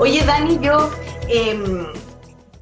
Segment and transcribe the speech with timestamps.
[0.00, 0.90] Oye, Dani, yo
[1.28, 1.86] em,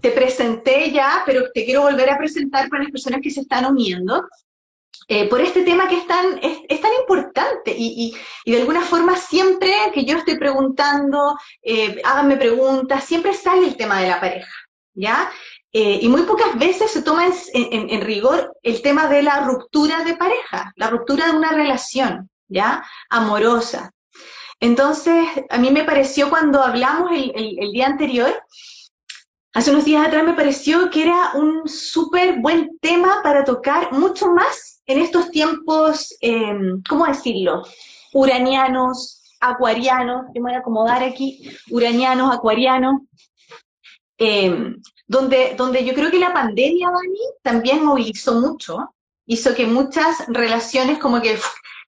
[0.00, 3.64] te presenté ya, pero te quiero volver a presentar para las personas que se están
[3.64, 4.26] uniendo.
[5.06, 8.12] Eh, por este tema que es tan, es, tan importante y,
[8.44, 14.00] de alguna forma siempre que yo estoy preguntando, eh, háganme preguntas, siempre sale el tema
[14.00, 14.52] de la pareja,
[14.94, 15.30] ¿ya?
[15.72, 20.02] Eh, y muy pocas veces se toma en, en, rigor el tema de la ruptura
[20.02, 22.84] de pareja, la ruptura de una relación, ¿ya?
[23.08, 23.92] Amorosa.
[24.60, 28.42] Entonces, a mí me pareció cuando hablamos el, día anterior,
[29.54, 34.32] hace unos días atrás me pareció que era un súper buen tema para tocar mucho
[34.32, 36.56] más en estos tiempos, eh,
[36.88, 37.62] ¿cómo decirlo?
[38.12, 43.02] Uranianos, acuarianos, yo me voy a acomodar aquí, uranianos, acuarianos,
[44.18, 44.74] eh,
[45.06, 48.94] donde, donde yo creo que la pandemia, Dani, también movilizó mucho,
[49.26, 51.38] hizo que muchas relaciones como que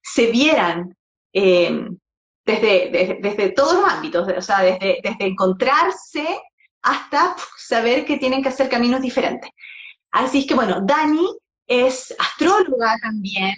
[0.01, 0.95] se vieran
[1.33, 1.87] eh,
[2.45, 6.25] desde, desde, todos los ámbitos, o sea, desde, desde encontrarse
[6.81, 9.49] hasta saber que tienen que hacer caminos diferentes.
[10.11, 11.27] Así es que, bueno, Dani
[11.67, 13.53] es astróloga también,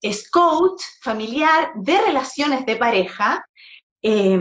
[0.00, 3.44] es coach familiar de relaciones de pareja
[4.02, 4.38] eh,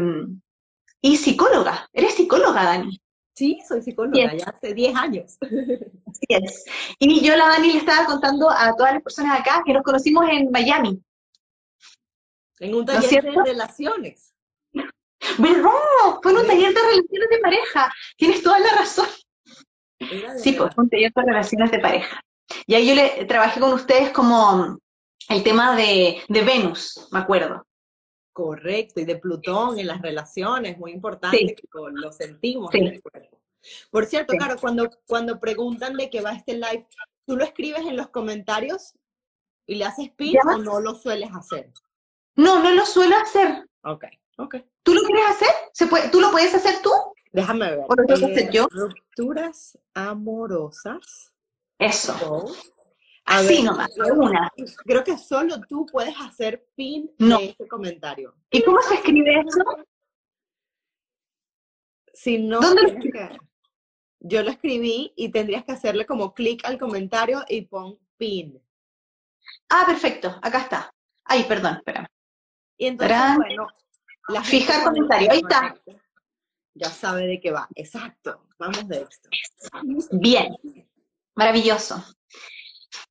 [1.01, 1.89] y psicóloga.
[1.93, 3.01] Eres psicóloga, Dani.
[3.33, 5.37] Sí, soy psicóloga, ya hace 10 años.
[5.41, 6.63] Así es.
[6.99, 10.25] Y yo, la Dani, le estaba contando a todas las personas acá que nos conocimos
[10.29, 11.01] en Miami.
[12.59, 14.33] En un taller de relaciones.
[14.73, 15.69] ¿Verdad?
[16.21, 17.93] Fue en un taller de relaciones de pareja.
[18.17, 19.07] Tienes toda la razón.
[20.37, 22.21] Sí, pues fue un taller de relaciones de pareja.
[22.67, 24.77] Y ahí yo le trabajé con ustedes como
[25.29, 27.65] el tema de, de Venus, me acuerdo.
[28.31, 33.39] Correcto, y de Plutón en las relaciones, muy importante, que lo sentimos en el cuerpo.
[33.89, 36.85] Por cierto, claro, cuando, cuando preguntan de qué va este live,
[37.25, 38.93] ¿tú lo escribes en los comentarios
[39.65, 41.71] y le haces pin o no lo sueles hacer?
[42.35, 43.67] No, no lo suelo hacer.
[43.83, 44.05] Ok,
[44.37, 44.55] ok.
[44.83, 45.49] ¿Tú lo quieres hacer?
[45.73, 46.91] ¿Se puede, ¿Tú lo puedes hacer tú?
[47.31, 47.85] Déjame ver.
[47.87, 48.67] ¿O lo puedo hacer yo?
[48.71, 51.33] Rupturas amorosas.
[51.79, 52.45] Eso.
[53.25, 54.51] Así nomás, una.
[54.85, 58.35] Creo que solo tú puedes hacer pin de este comentario.
[58.51, 59.63] ¿Y cómo se escribe eso?
[62.13, 63.39] Si no, ¿Dónde
[64.27, 68.59] yo lo escribí y tendrías que hacerle como clic al comentario y pon pin.
[69.69, 70.93] Ah, perfecto, acá está.
[71.23, 72.09] Ay, perdón, espera.
[72.77, 73.67] Y entonces, bueno,
[74.27, 75.75] la Fijar comentario, ahí está.
[76.73, 78.47] Ya sabe de qué va, exacto.
[78.59, 79.29] Vamos de esto.
[80.11, 80.55] Bien,
[81.35, 82.03] maravilloso.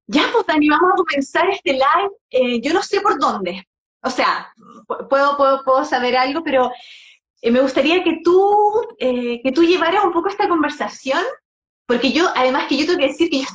[0.07, 2.11] Ya, pues Dani, vamos a comenzar este live.
[2.31, 3.67] Eh, yo no sé por dónde.
[4.03, 4.53] O sea,
[5.09, 6.71] puedo, puedo, puedo saber algo, pero
[7.41, 11.23] eh, me gustaría que tú, eh, que tú llevaras un poco esta conversación,
[11.87, 13.47] porque yo, además que yo tengo que decir que yo,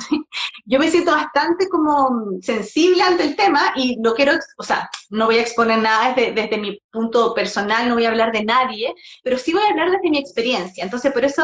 [0.66, 5.26] yo me siento bastante como sensible ante el tema y no quiero, o sea, no
[5.26, 8.94] voy a exponer nada desde, desde mi punto personal, no voy a hablar de nadie,
[9.24, 10.84] pero sí voy a hablar desde mi experiencia.
[10.84, 11.44] Entonces, por eso,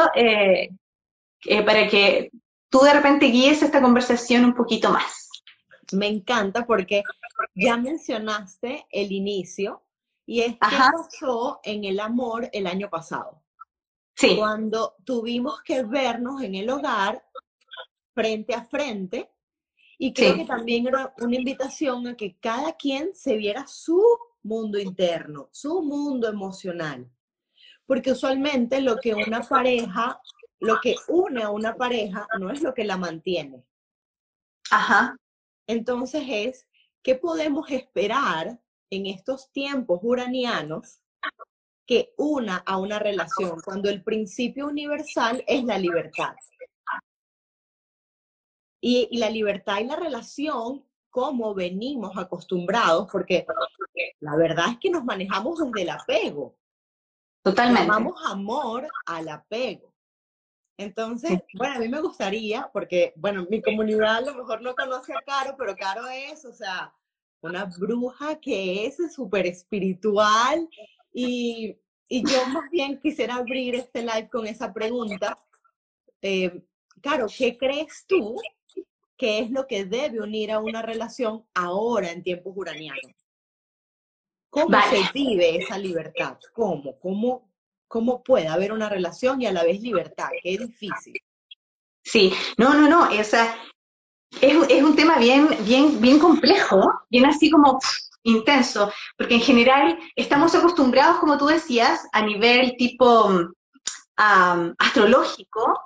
[1.64, 2.30] para que
[2.68, 5.28] tú de repente guíes esta conversación un poquito más.
[5.92, 7.02] Me encanta porque
[7.54, 9.82] ya mencionaste el inicio
[10.24, 13.42] y es que pasó en el amor el año pasado.
[14.16, 14.36] Sí.
[14.36, 17.22] Cuando tuvimos que vernos en el hogar
[18.14, 19.30] frente a frente
[19.98, 24.02] y creo que también era una invitación a que cada quien se viera su
[24.42, 27.10] mundo interno, su mundo emocional.
[27.86, 30.20] Porque usualmente lo que una pareja
[30.60, 33.64] lo que une a una pareja no es lo que la mantiene.
[34.70, 35.16] Ajá.
[35.66, 36.68] Entonces es,
[37.02, 38.60] ¿qué podemos esperar
[38.90, 41.00] en estos tiempos uranianos
[41.86, 46.34] que una a una relación cuando el principio universal es la libertad?
[48.80, 50.84] Y, y la libertad y la relación
[51.16, 53.46] como venimos acostumbrados, porque
[54.20, 56.58] la verdad es que nos manejamos desde el apego.
[57.42, 57.88] Totalmente.
[57.88, 59.94] Llamamos amor al apego.
[60.78, 65.14] Entonces, bueno, a mí me gustaría, porque, bueno, mi comunidad a lo mejor no conoce
[65.14, 66.94] a Caro, pero Caro es, o sea,
[67.40, 70.68] una bruja que es súper espiritual
[71.18, 71.78] y,
[72.08, 75.38] y, yo más bien quisiera abrir este live con esa pregunta.
[76.20, 76.62] Eh,
[77.00, 78.36] Caro, ¿qué crees tú
[79.16, 83.00] que es lo que debe unir a una relación ahora en tiempos uranianos?
[84.50, 86.38] ¿Cómo se vive esa libertad?
[86.52, 86.98] ¿Cómo?
[86.98, 87.50] ¿Cómo,
[87.88, 91.14] cómo puede haber una relación y a la vez libertad, Qué difícil.
[92.02, 93.56] Sí, no, no, no, o sea,
[94.40, 96.80] es, un tema bien, bien, bien complejo,
[97.10, 97.78] bien así como
[98.26, 103.30] intenso, porque en general estamos acostumbrados, como tú decías, a nivel tipo
[104.16, 105.78] astrológico,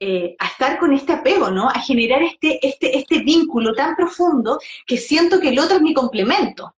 [0.00, 1.68] eh, a estar con este apego, ¿no?
[1.68, 5.92] A generar este, este, este vínculo tan profundo que siento que el otro es mi
[5.92, 6.74] complemento.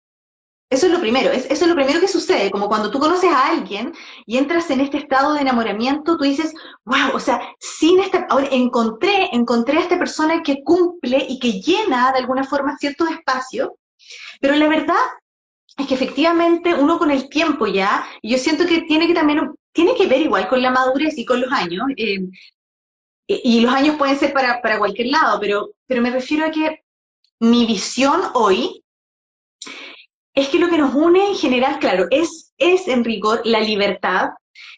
[0.71, 3.33] Eso es lo primero, es, eso es lo primero que sucede, como cuando tú conoces
[3.33, 3.95] a alguien
[4.27, 6.53] y entras en este estado de enamoramiento, tú dices,
[6.85, 11.63] wow, o sea, sin esta, ahora encontré, encontré a esta persona que cumple y que
[11.63, 13.71] llena de alguna forma ciertos espacios,
[14.41, 14.97] pero la verdad
[15.77, 19.95] es que efectivamente uno con el tiempo ya, yo siento que tiene que también, tiene
[19.95, 22.21] que ver igual con la madurez y con los años, eh,
[23.29, 26.83] y los años pueden ser para, para cualquier lado, pero, pero me refiero a que
[27.41, 28.83] mi visión hoy
[30.35, 34.31] es que lo que nos une en general, claro, es, es en rigor la libertad.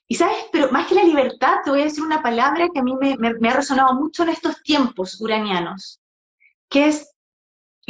[0.09, 2.83] Y sabes, pero más que la libertad, te voy a decir una palabra que a
[2.83, 6.01] mí me, ha resonado mucho en estos tiempos uranianos,
[6.69, 7.13] que es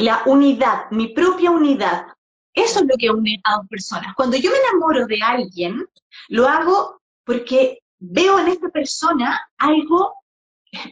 [0.01, 2.07] la unidad, mi propia unidad.
[2.53, 4.15] Eso es lo que une a dos personas.
[4.17, 5.87] Cuando yo me enamoro de alguien,
[6.29, 10.15] lo hago porque veo en esta persona algo,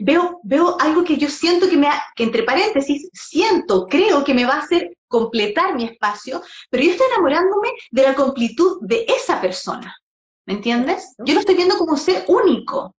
[0.01, 4.45] veo, veo algo que yo siento que me, que entre paréntesis, siento, creo que me
[4.45, 9.41] va a hacer completar mi espacio, pero yo estoy enamorándome de la completud de esa
[9.41, 9.97] persona.
[10.47, 11.15] ¿Me entiendes?
[11.19, 12.95] Yo lo estoy viendo como ser único.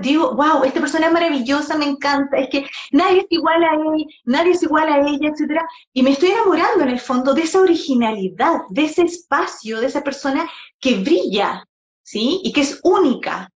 [0.00, 4.06] Digo, wow, esta persona es maravillosa, me encanta, es que nadie es igual a él,
[4.24, 5.60] nadie es igual a ella, etc.
[5.92, 10.02] Y me estoy enamorando en el fondo de esa originalidad, de ese espacio, de esa
[10.02, 10.48] persona
[10.80, 11.66] que brilla,
[12.02, 12.40] ¿sí?
[12.44, 13.50] Y que es única.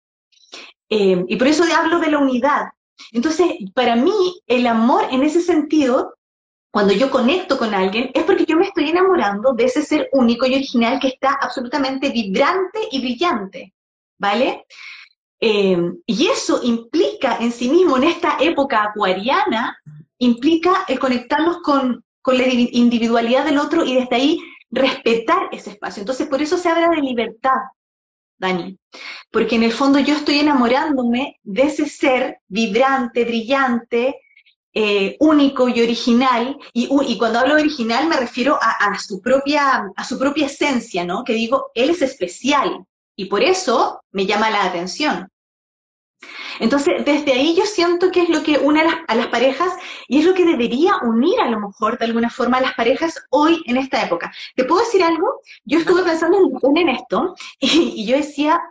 [0.89, 2.67] Eh, y por eso hablo de la unidad.
[3.11, 6.15] Entonces, para mí, el amor en ese sentido
[6.75, 10.45] cuando yo conecto con alguien, es porque yo me estoy enamorando de ese ser único
[10.45, 13.73] y original que está absolutamente vibrante y brillante,
[14.17, 14.65] ¿vale?
[15.39, 19.77] Eh, y eso implica en sí mismo, en esta época acuariana,
[20.17, 24.39] implica el conectarnos con, con la individualidad del otro y desde ahí
[24.71, 26.01] respetar ese espacio.
[26.01, 27.59] Entonces, por eso se habla de libertad,
[28.37, 28.77] Dani,
[29.31, 34.15] porque en el fondo yo estoy enamorándome de ese ser vibrante, brillante,
[34.73, 40.03] eh, único y original, y, y, cuando hablo original me refiero a, su propia, a
[40.03, 41.23] su propia esencia, ¿no?
[41.23, 45.29] Que digo, él es especial, y por eso me llama la atención.
[46.59, 49.73] Entonces, desde ahí yo siento que es lo que une a las, parejas
[50.07, 53.21] y es lo que debería unir a lo mejor de alguna forma a las parejas
[53.29, 54.33] hoy en esta época.
[54.55, 55.41] ¿Te puedo decir algo?
[55.65, 56.37] Yo estuve pensando
[56.75, 58.61] en, esto y, yo decía,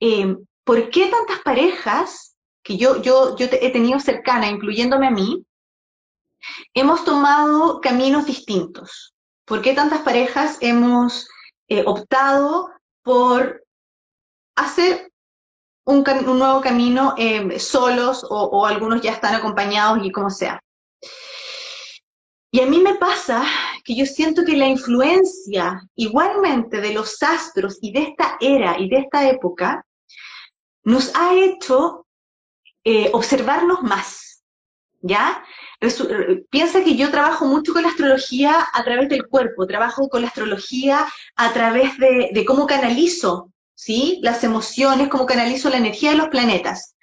[0.00, 0.34] eh,
[0.64, 5.44] ¿por qué tantas parejas que yo, yo, yo he tenido cercana, incluyéndome a mí,
[6.74, 9.14] hemos tomado caminos distintos.
[9.44, 11.28] ¿Por qué tantas parejas hemos
[11.68, 12.70] eh, optado
[13.02, 13.61] por
[14.56, 15.10] hacer
[15.84, 16.04] un,
[16.38, 20.60] nuevo camino eh, solos o, algunos ya están acompañados y como sea?
[22.50, 23.44] Y a mí me pasa
[23.82, 28.90] que yo siento que la influencia igualmente de los astros y de esta era y
[28.90, 29.86] de esta época
[30.84, 32.06] nos ha hecho
[32.84, 34.42] eh, observarnos más,
[35.00, 35.42] ¿ya?
[36.50, 40.28] piensa que yo trabajo mucho con la astrología a través del cuerpo, trabajo con la
[40.28, 44.20] astrología a través de, cómo canalizo, ¿sí?
[44.22, 46.96] Las emociones, cómo canalizo la energía de los planetas.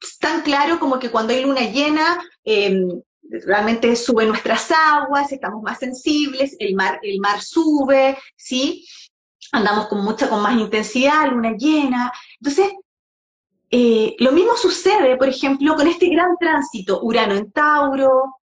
[0.00, 2.88] Es tan claro como que cuando hay luna llena, em,
[3.22, 8.86] realmente suben nuestras aguas, estamos más sensibles, el mar, el mar sube, ¿sí?
[9.52, 12.12] Andamos con mucha, con más intensidad, luna llena.
[12.40, 12.72] Entonces,
[13.70, 18.36] eh, lo mismo sucede, por ejemplo, con este gran tránsito, Urano en Tauro,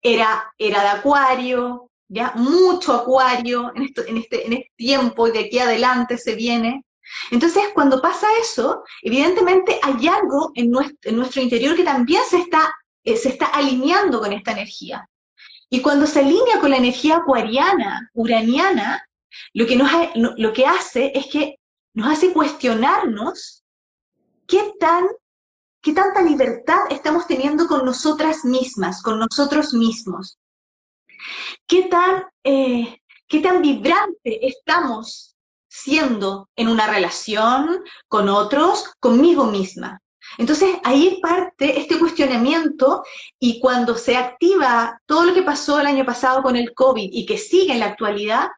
[0.00, 5.40] era, era de Acuario, ya mucho Acuario en, en, este, en este tiempo y de
[5.40, 6.84] aquí adelante se viene.
[7.30, 12.74] Entonces, cuando pasa eso, evidentemente hay algo en nuestro, interior que también se está,
[13.04, 15.08] eh, se está alineando con esta energía.
[15.70, 19.04] Y cuando se alinea con la energía acuariana, uraniana,
[19.52, 21.58] lo que, nos, lo que hace es que
[21.94, 23.58] nos hace cuestionarnos
[24.48, 25.06] ¿qué, tan,
[25.80, 30.38] qué tanta libertad estamos teniendo con nosotras mismas, con nosotros mismos?
[31.66, 35.36] ¿Qué tan, eh, qué tan vibrante estamos
[35.68, 40.00] siendo en una relación con otros, conmigo misma?
[40.36, 43.02] Entonces ahí parte este cuestionamiento
[43.38, 47.24] y cuando se activa todo lo que pasó el año pasado con el COVID y
[47.24, 48.48] que sigue en la actualidad,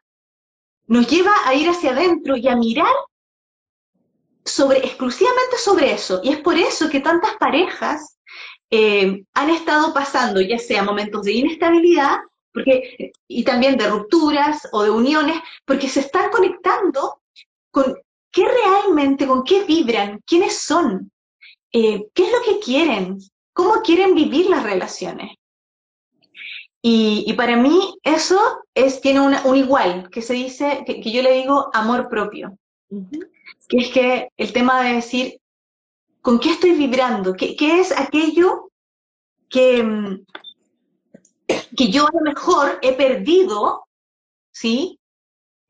[0.87, 2.93] nos lleva a ir hacia adentro y a mirar
[4.43, 6.19] sobre, exclusivamente sobre eso.
[6.23, 8.17] Y es por eso que tantas parejas
[8.69, 12.17] eh, han estado pasando, ya sea momentos de inestabilidad,
[12.53, 17.21] porque, y también de rupturas o de uniones, porque se están conectando
[17.71, 17.97] con
[18.31, 21.11] qué realmente, con qué vibran, quiénes son,
[21.71, 23.17] eh, qué es lo que quieren,
[23.53, 25.35] cómo quieren vivir las relaciones.
[26.83, 28.39] Y, para mí eso
[28.73, 32.57] es, tiene un igual, que se dice, que, yo le digo amor propio
[33.67, 35.39] que es que el tema de decir,
[36.21, 37.33] ¿con qué estoy vibrando?
[37.33, 38.69] ¿Qué, es aquello
[39.49, 40.25] que, mm,
[41.75, 43.85] que yo a lo mejor he perdido,
[44.51, 44.99] ¿sí?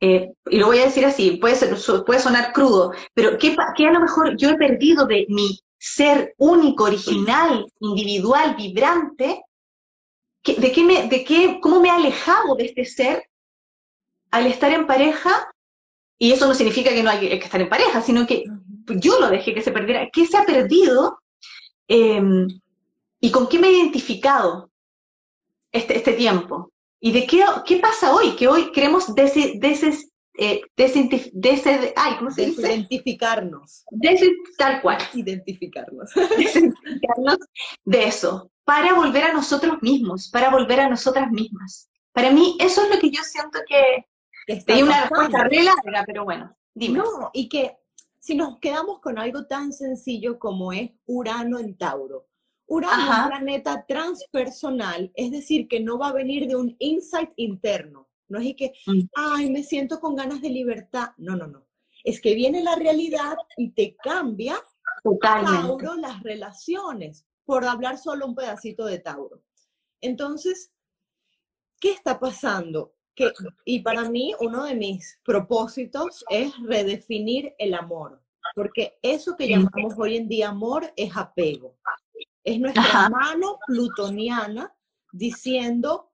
[0.02, 3.86] eh, y lo voy a decir así, puede, ser, puede sonar crudo, pero ¿qué, ¿qué
[3.86, 9.42] a lo mejor yo he perdido de mi ser único, original, individual, vibrante?
[10.44, 13.30] ¿De qué me, de qué, cómo me he alejado de este ser
[14.32, 15.48] al estar en pareja?
[16.18, 18.42] Y eso no significa que no hay que estar en pareja, sino que
[18.96, 20.08] yo lo dejé que se perdiera.
[20.12, 21.20] ¿Qué se ha perdido?
[21.86, 22.48] Em,
[23.20, 24.71] ¿Y con qué me he identificado
[25.72, 26.72] este, este tiempo?
[27.00, 28.36] ¿Y de qué, qué pasa hoy?
[28.36, 29.82] Que hoy queremos des, des,
[30.38, 30.62] eh,
[31.96, 32.62] ay, ¿cómo se dice?
[32.62, 33.84] Desidentificarnos.
[34.56, 34.98] tal cual.
[35.12, 36.10] Identificarnos.
[36.14, 37.38] Desidentificarnos
[37.84, 41.90] de eso, para volver a nosotros mismos, para volver a nosotras mismas.
[42.12, 44.06] Para mí, eso es lo que yo siento que...
[44.72, 46.98] Hay una respuesta re larga, pero bueno, dime.
[46.98, 47.76] No, y que
[48.18, 52.26] si nos quedamos con algo tan sencillo como es Urano en Tauro,
[52.66, 57.30] Urano es un planeta transpersonal, es decir, que no va a venir de un insight
[57.36, 58.08] interno.
[58.28, 59.00] No es que, mm.
[59.14, 61.10] ay, me siento con ganas de libertad.
[61.18, 61.66] No, no, no.
[62.02, 64.56] Es que viene la realidad y te cambia
[65.20, 69.42] Tauro las relaciones, por hablar solo un pedacito de Tauro.
[70.00, 70.72] Entonces,
[71.80, 72.94] ¿qué está pasando?
[73.14, 73.30] Que,
[73.64, 78.22] y para mí, uno de mis propósitos es redefinir el amor,
[78.54, 81.76] porque eso que llamamos hoy en día amor es apego.
[82.44, 84.74] Es nuestra mano plutoniana
[85.12, 86.12] diciendo,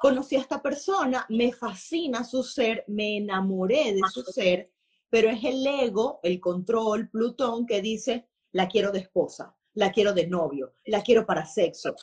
[0.00, 4.72] conocí a esta persona, me fascina su ser, me enamoré de su ser,
[5.10, 10.12] pero es el ego, el control, Plutón, que dice, la quiero de esposa, la quiero
[10.12, 11.94] de novio, la quiero para sexo.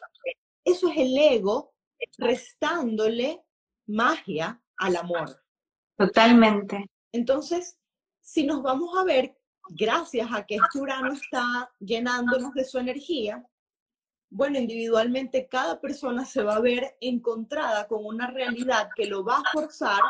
[0.63, 1.73] Eso es el ego
[2.17, 3.43] restándole
[3.87, 5.43] magia al amor.
[5.97, 6.85] Totalmente.
[7.11, 7.77] Entonces,
[8.19, 9.37] si nos vamos a ver,
[9.69, 13.45] gracias a que este Urano está llenándonos de su energía,
[14.35, 19.37] bueno, individualmente cada persona se va a ver encontrada con una realidad que lo va
[19.37, 20.01] a forzar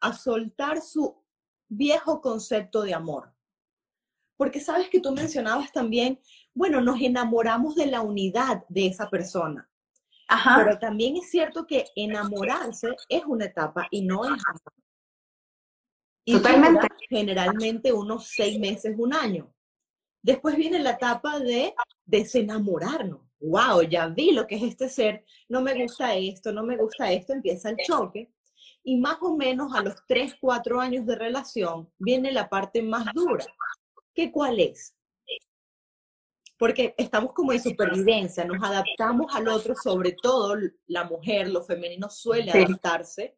[0.00, 1.22] a soltar su
[1.68, 3.34] viejo concepto de amor.
[4.38, 6.18] Porque sabes que tú mencionabas también,
[6.54, 9.68] bueno, nos enamoramos de la unidad de esa persona.
[10.26, 10.56] Ajá.
[10.56, 14.42] Pero también es cierto que enamorarse es una etapa y no es.
[16.24, 16.88] Y Totalmente.
[17.10, 19.52] Generalmente unos seis meses, un año.
[20.22, 21.74] Después viene la etapa de
[22.06, 26.76] desenamorarnos wow, ya vi lo que es este ser, no me gusta esto, no me
[26.76, 28.32] gusta esto, empieza el choque.
[28.82, 33.06] Y más o menos a los 3, 4 años de relación viene la parte más
[33.12, 33.44] dura.
[34.14, 34.94] ¿Qué cuál es?
[36.58, 42.08] Porque estamos como en supervivencia, nos adaptamos al otro, sobre todo la mujer, lo femenino
[42.08, 43.36] suele adaptarse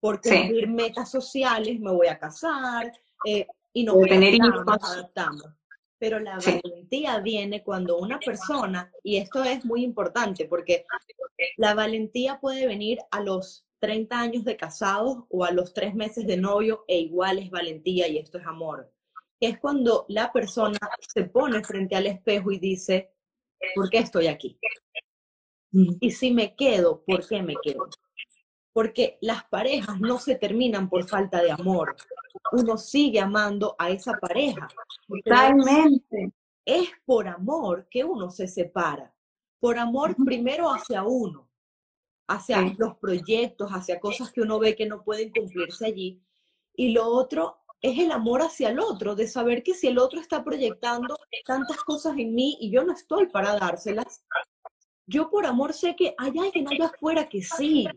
[0.00, 2.90] por cumplir metas sociales, me voy a casar,
[3.24, 5.59] eh, y nos, tener nos adaptamos
[6.00, 10.86] pero la valentía viene cuando una persona, y esto es muy importante porque
[11.58, 16.26] la valentía puede venir a los 30 años de casados o a los 3 meses
[16.26, 18.90] de novio e igual es valentía y esto es amor.
[19.38, 23.12] Es cuando la persona se pone frente al espejo y dice,
[23.74, 24.58] ¿por qué estoy aquí?
[25.72, 27.88] Y si me quedo, ¿por qué me quedo?
[28.72, 31.96] Porque las parejas no se terminan por falta de amor.
[32.52, 34.68] Uno sigue amando a esa pareja.
[35.06, 36.32] Totalmente.
[36.64, 39.14] Es por amor que uno se separa.
[39.58, 41.50] Por amor primero hacia uno,
[42.28, 46.22] hacia los proyectos, hacia cosas que uno ve que no pueden cumplirse allí.
[46.74, 50.20] Y lo otro es el amor hacia el otro, de saber que si el otro
[50.20, 54.22] está proyectando tantas cosas en mí y yo no estoy para dárselas,
[55.06, 57.88] yo por amor sé que hay alguien allá afuera que sí,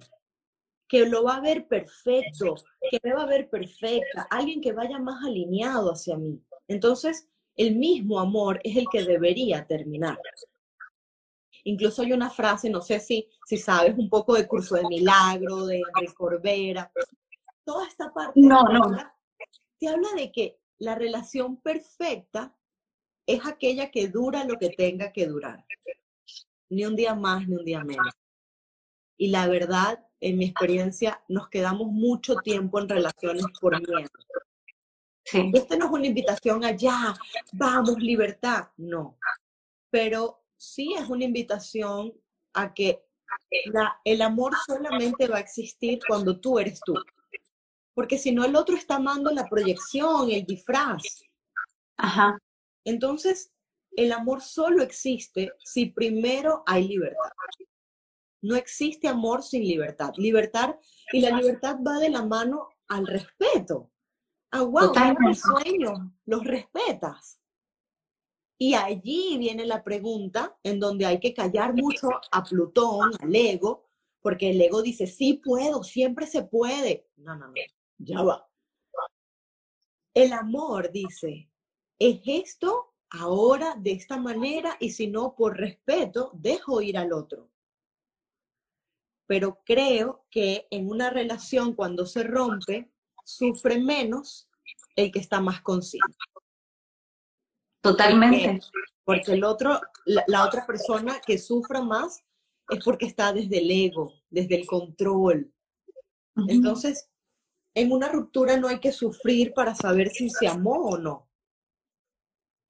[0.88, 2.56] que lo va a ver perfecto,
[2.90, 6.42] que me va a ver perfecta, alguien que vaya más alineado hacia mí.
[6.68, 10.20] Entonces, el mismo amor es el que debería terminar.
[11.64, 15.66] Incluso hay una frase, no sé si, si sabes un poco de Curso de Milagro,
[15.66, 16.92] de, de Corbera,
[17.64, 18.98] toda esta parte no, no.
[19.80, 22.56] te habla de que la relación perfecta
[23.26, 25.66] es aquella que dura lo que tenga que durar.
[26.70, 28.14] Ni un día más, ni un día menos.
[29.18, 34.10] Y la verdad en mi experiencia, nos quedamos mucho tiempo en relaciones por miedo.
[35.26, 35.52] Sí.
[35.54, 37.14] Esta no es una invitación allá,
[37.52, 39.18] vamos, libertad, no.
[39.90, 42.14] Pero sí es una invitación
[42.54, 43.04] a que
[44.06, 46.94] el amor solamente va a existir cuando tú eres tú.
[47.94, 51.04] Porque si no, el otro está amando la proyección, el disfraz.
[51.98, 52.38] Ajá.
[52.86, 53.52] Entonces,
[53.92, 57.32] el amor solo existe si primero hay libertad.
[58.44, 60.14] No existe amor sin libertad.
[60.18, 60.76] Libertad
[61.14, 63.90] y la libertad va de la mano al respeto.
[64.52, 67.40] Aguanta el sueño, los respetas.
[68.58, 73.90] Y allí viene la pregunta en donde hay que callar mucho a Plutón, al ego,
[74.22, 77.08] porque el ego dice, sí puedo, siempre se puede.
[77.16, 77.54] No, no, no,
[77.98, 78.46] ya va.
[80.14, 81.50] El amor, dice,
[81.98, 87.53] es esto ahora de esta manera y si no, por respeto, dejo ir al otro.
[89.26, 92.92] Pero creo que en una relación cuando se rompe,
[93.24, 94.50] sufre menos
[94.96, 96.16] el que está más consciente.
[97.82, 98.60] Totalmente.
[99.04, 102.24] Porque, el otro, la, otra persona que sufra más
[102.70, 105.52] es porque está desde el ego, desde el control.
[106.48, 107.10] Entonces,
[107.76, 111.30] en una ruptura no hay que sufrir para saber si se amó o no.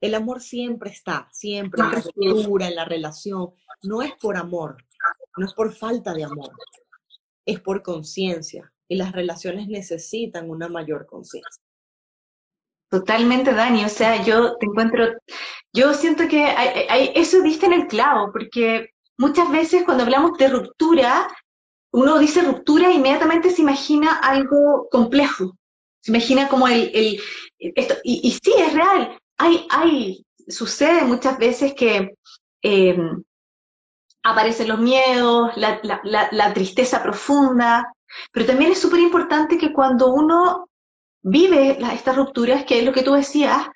[0.02, 3.54] El amor siempre está, siempre en la ruptura, en la relación.
[3.84, 4.84] No es por amor,
[5.38, 6.52] no es por falta de amor,
[7.46, 8.72] es por conciencia.
[8.88, 11.64] Y las relaciones necesitan una mayor conciencia.
[12.90, 13.86] Totalmente, Dani.
[13.86, 15.14] O sea, yo te encuentro,
[15.74, 20.50] yo siento que hay, eso diste en el clavo, porque muchas veces cuando hablamos de
[20.50, 21.28] ruptura,
[21.92, 25.58] uno dice ruptura e inmediatamente se imagina algo complejo.
[26.02, 27.20] Se imagina como el, el
[27.58, 32.16] esto, y, sí, es real hay, hay, sucede muchas veces que
[32.62, 32.98] eh,
[34.24, 37.94] aparecen los miedos, la, tristeza profunda,
[38.32, 40.70] pero también es súper importante que cuando uno
[41.22, 43.68] vive estas rupturas, que es lo que tú decías,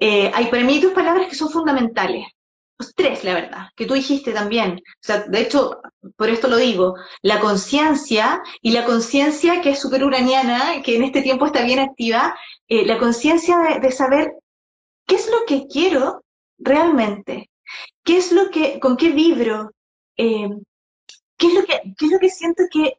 [0.00, 2.26] eh, hay para mí dos palabras que son fundamentales.
[2.78, 4.74] Los tres, la verdad, que tú dijiste también.
[4.74, 5.80] O sea, de hecho,
[6.16, 11.02] por esto lo digo, la conciencia y la conciencia que es súper uraniana, que en
[11.02, 12.36] este tiempo está bien activa,
[12.68, 14.32] eh, la conciencia de, saber
[15.08, 16.22] ¿Qué es lo que quiero
[16.58, 17.50] realmente?
[18.04, 19.72] ¿Qué es lo que, con qué vibro?
[20.16, 20.48] Eh,
[21.36, 22.98] ¿qué, es lo que, ¿Qué es lo que siento que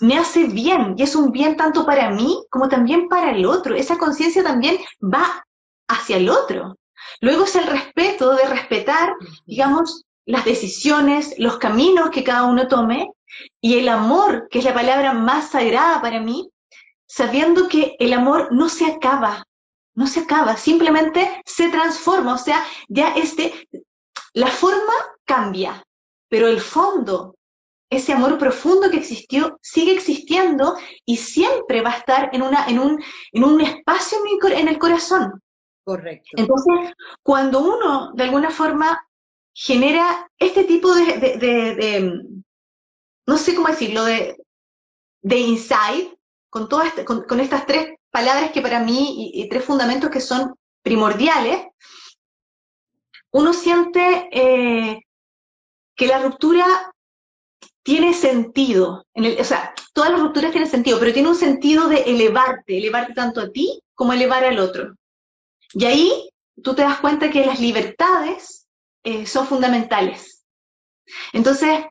[0.00, 0.94] me hace bien?
[0.96, 3.74] Y es un bien tanto para mí como también para el otro.
[3.74, 5.44] Esa conciencia también va
[5.88, 6.76] hacia el otro.
[7.20, 9.14] Luego es el respeto de respetar,
[9.46, 13.10] digamos, las decisiones, los caminos que cada uno tome
[13.60, 16.50] y el amor, que es la palabra más sagrada para mí,
[17.06, 19.44] sabiendo que el amor no se acaba,
[19.94, 23.68] no se acaba, simplemente se transforma, o sea, ya este,
[24.34, 24.92] la forma
[25.24, 25.82] cambia,
[26.28, 27.34] pero el fondo,
[27.90, 32.78] ese amor profundo que existió, sigue existiendo y siempre va a estar en, una, en,
[32.78, 35.42] un, en un espacio en el corazón.
[35.84, 36.30] Correcto.
[36.36, 39.00] Entonces, cuando uno de alguna forma
[39.52, 42.12] genera este tipo de,
[43.26, 44.36] no sé cómo decirlo, de,
[45.22, 46.14] de insight,
[46.48, 50.54] con, todas este, con estas tres palabras que para mí, y, tres fundamentos que son
[50.82, 51.66] primordiales,
[53.32, 55.02] uno siente eh,
[55.96, 56.92] que la ruptura
[57.82, 59.06] tiene sentido.
[59.14, 63.14] En o sea, todas las rupturas tienen sentido, pero tiene un sentido de elevarte, elevarte
[63.14, 64.94] tanto a ti como elevar al otro.
[65.72, 66.30] Y ahí
[66.62, 68.68] tú te das cuenta que las libertades
[69.04, 70.44] eh, son fundamentales.
[71.32, 71.84] Entonces,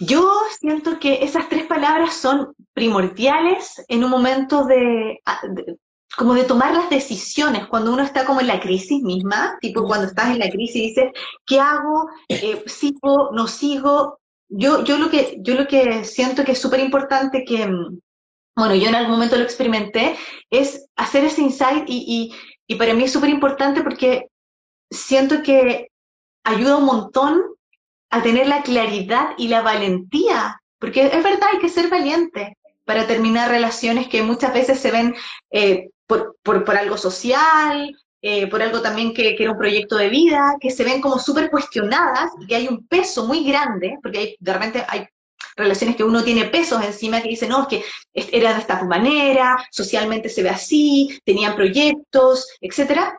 [0.00, 5.20] yo siento que esas tres palabras son primordiales en un momento de,
[6.16, 10.06] como de tomar las decisiones, cuando uno está como en la crisis misma, tipo cuando
[10.06, 11.12] estás en la crisis y dices,
[11.46, 12.08] ¿qué hago?
[12.28, 13.30] Eh, ¿Sigo?
[13.32, 14.20] ¿No sigo?
[14.48, 17.98] Yo, yo, lo que, yo lo que siento que es súper importante que, mm,
[18.56, 20.16] bueno, yo en algún momento lo experimenté,
[20.50, 22.34] es hacer ese insight y, y,
[22.68, 24.28] y para mí es súper importante porque
[24.90, 25.88] siento que
[26.44, 27.42] ayuda un montón
[28.10, 33.06] a tener la claridad y la valentía, porque es verdad, hay que ser valiente para
[33.06, 35.14] terminar relaciones que muchas veces se ven
[35.50, 40.70] eh, por, algo social, eh, por algo también que, era un proyecto de vida, que
[40.70, 44.84] se ven como súper cuestionadas que hay un peso muy grande, porque hay, de repente
[44.88, 45.06] hay
[45.56, 47.68] relaciones que uno tiene pesos encima que dicen, no,
[48.12, 53.18] es que era de esta manera, socialmente se ve así, tenían proyectos, etcétera.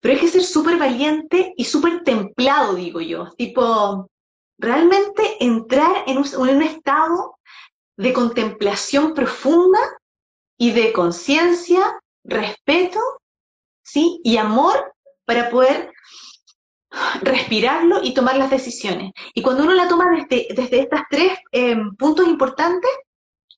[0.00, 3.30] Pero hay que ser súper valiente y súper templado, digo yo.
[3.36, 4.08] Tipo,
[4.58, 7.38] realmente entrar en un, estado
[7.96, 9.80] de contemplación profunda
[10.58, 13.00] y de conciencia, respeto,
[13.82, 14.20] ¿sí?
[14.24, 15.92] Y amor para poder
[17.22, 19.12] respirarlo y tomar las decisiones.
[19.34, 22.90] Y cuando uno la toma desde, desde estos tres em, puntos importantes,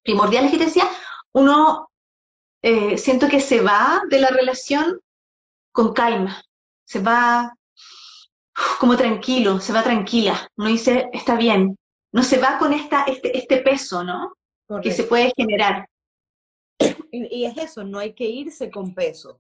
[0.03, 0.89] primordiales que te decía,
[1.33, 1.91] uno
[2.63, 5.01] eh, siento que se va de la relación
[5.73, 6.43] con calma,
[6.85, 7.55] se va
[8.81, 11.77] como tranquilo, se va tranquila, no dice, está bien,
[12.13, 14.35] no se va con esta, este, este peso, ¿no?
[14.83, 15.89] Que se puede generar.
[17.11, 19.39] Y, es eso, no hay que irse con peso,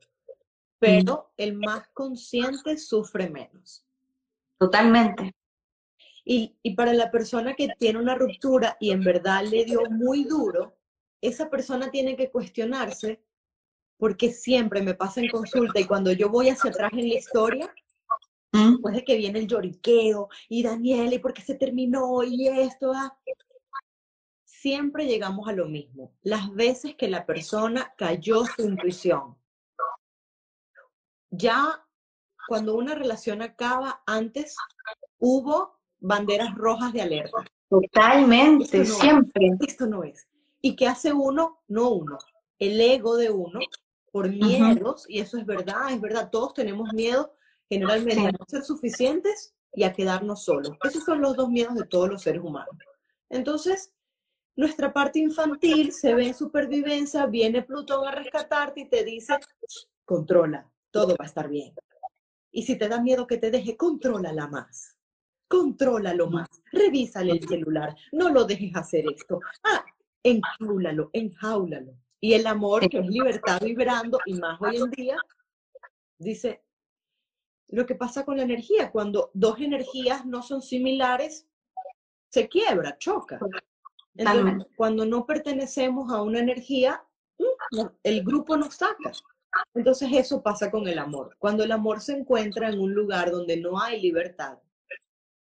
[0.79, 3.85] pero el más consciente sufre menos.
[4.59, 5.35] Totalmente.
[6.25, 10.25] Y, y, para la persona que tiene una ruptura y en verdad le dio muy
[10.25, 10.77] duro,
[11.21, 13.23] esa persona tiene que cuestionarse
[13.99, 17.75] porque siempre me pasa en consulta y cuando yo voy hacia atrás en la historia,
[18.53, 18.73] ¿Mm?
[18.73, 22.23] Después de que viene el lloriqueo y Daniel, ¿y por qué se terminó?
[22.25, 23.17] Y esto, ah.
[24.61, 26.13] Siempre llegamos a lo mismo.
[26.23, 29.37] Las veces que la persona cayó su intuición.
[31.31, 31.87] Ya
[32.49, 34.57] cuando una relación acaba, antes
[35.19, 37.45] hubo banderas rojas de alerta.
[37.69, 39.51] Totalmente, siempre.
[39.61, 40.27] esto no es.
[40.61, 41.63] ¿Y qué hace uno?
[41.69, 42.19] No uno.
[42.59, 43.61] El ego de uno,
[44.11, 47.35] por miedos, y eso es verdad, es verdad, todos tenemos miedo
[47.69, 50.73] generalmente a no ser suficientes y a quedarnos solos.
[50.83, 52.75] Esos son los dos miedos de todos los seres humanos.
[53.29, 53.93] Entonces,
[54.59, 59.39] nuestra parte infantil se ve en supervivencia, viene Plutón a rescatarte y te dice,
[60.05, 61.73] controla, todo va a estar bien.
[62.51, 64.97] Y si te da miedo que te deje, contrólala más.
[65.47, 66.49] Contrólalo más.
[66.73, 67.95] Revísale el celular.
[68.11, 69.39] No lo dejes hacer esto.
[69.63, 69.85] Ah,
[70.25, 71.93] enjaúlalo, enjaúlalo.
[72.19, 75.19] Y el amor, que es libertad vibrando, y más hoy en día,
[76.19, 76.65] dice,
[77.69, 81.47] lo que pasa con la energía, cuando dos energías no son similares,
[82.29, 83.39] se quiebra, choca.
[84.19, 87.03] Entonces, cuando no pertenecemos a una energía,
[87.39, 89.13] mm, el grupo nos saca.
[89.75, 91.37] Entonces eso pasa con el amor.
[91.39, 94.59] Cuando el amor se encuentra en un lugar donde no hay libertad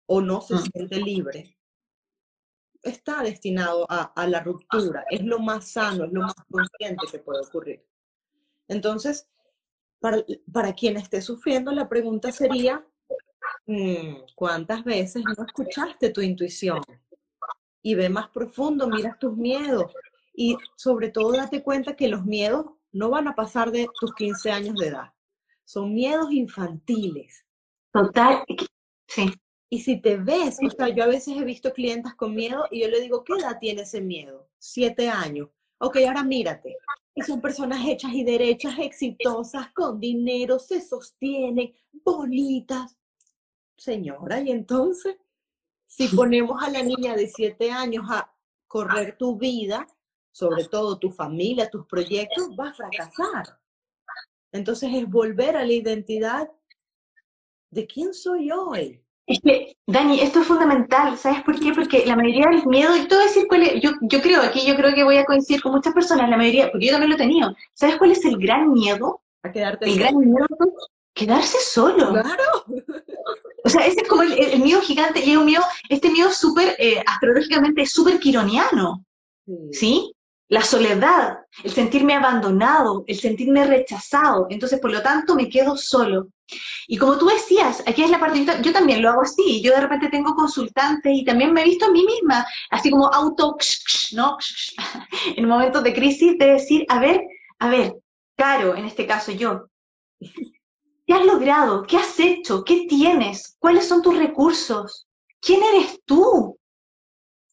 [0.05, 1.57] o no se siente libre,
[2.81, 5.05] está destinado a, la ruptura.
[5.09, 7.85] Es lo más sano, es lo más consciente que puede ocurrir.
[8.69, 9.27] Entonces,
[9.99, 12.85] para, para quien esté sufriendo, la pregunta sería,
[13.65, 16.81] mm, ¿cuántas veces no escuchaste tu intuición?
[17.81, 19.91] Y ve más profundo, mira tus miedos
[20.33, 24.51] y sobre todo date cuenta que los miedos no van a pasar de tus 15
[24.51, 25.13] años de edad.
[25.65, 27.45] Son miedos infantiles.
[27.91, 28.43] Total,
[29.07, 29.31] sí.
[29.69, 32.81] Y si te ves, o sea, yo a veces he visto clientes con miedo y
[32.81, 34.49] yo le digo, ¿qué edad tiene ese miedo?
[34.57, 35.47] Siete años.
[35.77, 36.77] Ok, ahora mírate.
[37.15, 42.97] Y son personas hechas y derechas, exitosas, con dinero, se sostienen, bonitas.
[43.77, 45.15] Señora, y entonces,
[45.91, 48.33] si ponemos a la niña de siete años a
[48.65, 49.85] correr tu vida,
[50.31, 53.59] sobre todo tu familia, tus proyectos, va a fracasar.
[54.53, 56.49] Entonces es volver a la identidad
[57.71, 59.03] de quién soy hoy.
[59.27, 61.73] Es que, Dani, esto es fundamental, ¿sabes por qué?
[61.73, 64.75] Porque la mayoría del miedo, y todo decir cuál es, yo, yo creo, aquí yo
[64.75, 67.19] creo que voy a coincidir con muchas personas, la mayoría, porque yo también lo he
[67.19, 69.21] tenido, ¿sabes cuál es el gran miedo?
[69.43, 70.47] A quedarte El gran miedo,
[71.13, 72.11] quedarse solo.
[72.11, 72.65] Claro.
[73.63, 76.75] O sea, ese es como el, miedo gigante, y es un miedo, este miedo súper,
[76.79, 79.05] eh, astrológicamente, súper quironiano,
[79.71, 80.13] ¿sí?
[80.51, 84.47] la soledad, el sentirme abandonado, el sentirme rechazado.
[84.49, 86.27] Entonces, por lo tanto, me quedo solo.
[86.89, 89.79] Y como tú decías, aquí es la parte, yo también lo hago así, yo de
[89.79, 93.55] repente tengo consultantes y también me he visto a mí misma, así como auto,
[94.11, 94.37] ¿no?
[95.37, 97.21] En momentos de crisis, de decir, a ver,
[97.59, 97.93] a ver,
[98.35, 99.67] Caro, en este caso yo,
[101.05, 101.83] ¿qué has logrado?
[101.83, 102.63] ¿Qué has hecho?
[102.63, 103.55] ¿Qué tienes?
[103.59, 105.07] ¿Cuáles son tus recursos?
[105.39, 106.57] ¿Quién eres tú?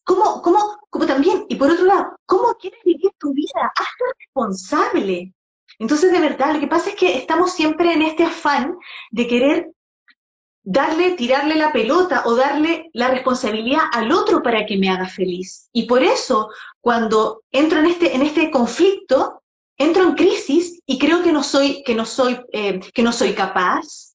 [0.03, 3.71] ¿Cómo, cómo, como también, y por otro lado, ¿cómo quieres vivir tu vida?
[3.75, 5.33] Hazte responsable.
[5.77, 8.77] Entonces, de verdad, lo que pasa es que estamos siempre en este afán
[9.11, 9.71] de querer
[10.63, 15.69] darle, tirarle la pelota o darle la responsabilidad al otro para que me haga feliz.
[15.73, 16.49] Y por eso,
[16.81, 19.41] cuando entro en este, en este conflicto,
[19.79, 23.33] entro en crisis y creo que no soy, que no soy, eh, que no soy
[23.33, 24.09] capaz,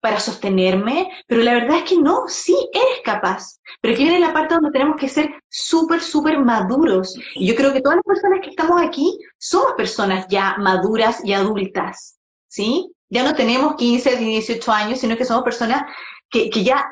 [0.00, 3.58] para sostenerme, pero la verdad es que no, sí eres capaz.
[3.80, 7.18] Pero aquí viene la parte donde tenemos que ser súper, súper maduros.
[7.34, 11.32] Y yo creo que todas las personas que estamos aquí somos personas ya maduras y
[11.32, 12.92] adultas, ¿sí?
[13.10, 15.82] Ya no tenemos 15, 18 años, sino que somos personas
[16.30, 16.86] que, que ya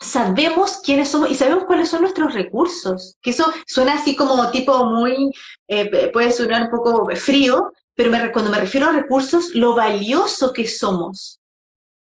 [0.00, 3.16] sabemos quiénes somos y sabemos cuáles son nuestros recursos.
[3.22, 5.32] Que eso suena así como tipo muy,
[5.68, 10.52] eh, puede sonar un poco frío, pero me, cuando me refiero a recursos, lo valioso
[10.52, 11.38] que somos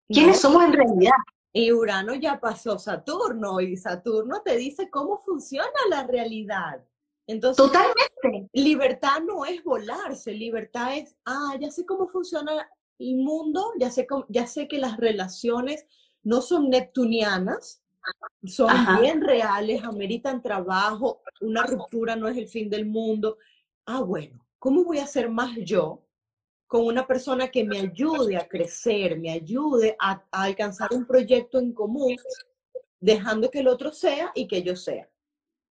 [0.08, 1.12] quiénes somos en realidad.
[1.52, 6.84] Y Urano ya pasó Saturno y Saturno te dice cómo funciona la realidad.
[7.26, 8.48] Entonces, Totalmente.
[8.52, 14.06] Libertad no es volarse, libertad es, ah, ya sé cómo funciona el mundo, ya sé,
[14.28, 15.86] ya sé que las relaciones
[16.22, 17.82] no son neptunianas,
[18.44, 23.38] son bien reales, ameritan trabajo, una ruptura no es el fin del mundo.
[23.86, 26.04] Ah, bueno, ¿cómo voy a ser más yo
[26.68, 31.72] con una persona que me ayude a crecer, me ayude a, alcanzar un proyecto en
[31.72, 32.14] común,
[33.00, 35.08] dejando que el otro sea y que yo sea.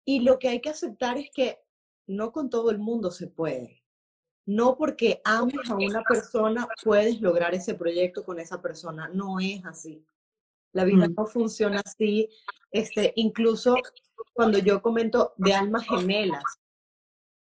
[0.06, 1.60] Y lo que hay que aceptar es que
[2.06, 3.84] no con todo el mundo se puede.
[4.46, 9.10] No porque ames a una persona puedes lograr ese proyecto con esa persona.
[9.12, 10.06] No es así.
[10.74, 11.14] La vida mm.
[11.16, 12.30] no funciona así.
[12.72, 13.76] Este, incluso
[14.34, 16.44] cuando yo comento de almas gemelas,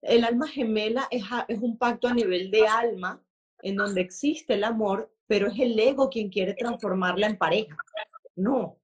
[0.03, 3.23] el alma gemela es, es un pacto a nivel de alma
[3.63, 7.77] en donde existe el amor, pero es el ego quien quiere transformarla en pareja.
[8.37, 8.79] No.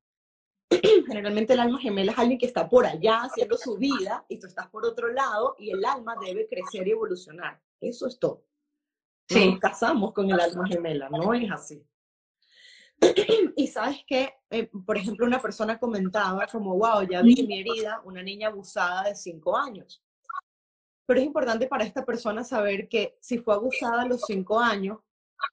[1.06, 4.46] generalmente el alma gemela es alguien que está por allá haciendo su vida y tú
[4.46, 7.60] estás por otro lado y el alma debe crecer y evolucionar.
[7.80, 8.44] Eso es todo.
[9.28, 9.50] Sí.
[9.50, 11.86] Nos casamos con el alma gemela, no es así.
[13.56, 18.00] Y sabes que, eh, por ejemplo, una persona comentaba como, wow, ya vi mi herida,
[18.04, 20.02] una niña abusada de cinco años.
[21.06, 24.98] Pero es importante para esta persona saber que si fue abusada a los cinco años,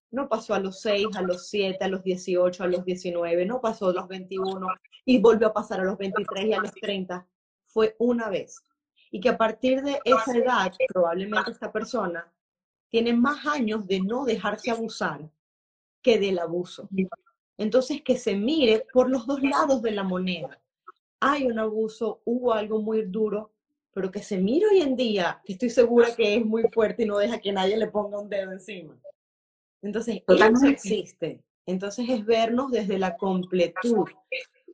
[0.09, 3.59] no pasó a los 6, a los 7, a los 18, a los 19, no
[3.59, 4.67] pasó a los 21
[5.05, 7.27] y volvió a pasar a los 23 y a los 30.
[7.63, 8.61] Fue una vez.
[9.09, 12.31] Y que a partir de esa edad, probablemente esta persona
[12.89, 15.29] tiene más años de no dejarse abusar
[16.01, 16.89] que del abuso.
[17.61, 20.59] Entonces, que se mire por los dos lados de la moneda.
[21.19, 23.51] Hay un abuso, hubo algo muy duro,
[23.93, 27.05] pero que se mire hoy en día, que estoy segura que es muy fuerte y
[27.05, 28.97] no deja que nadie le ponga un dedo encima.
[29.83, 31.43] Entonces, eso existe.
[31.67, 34.07] Entonces es vernos desde la completud,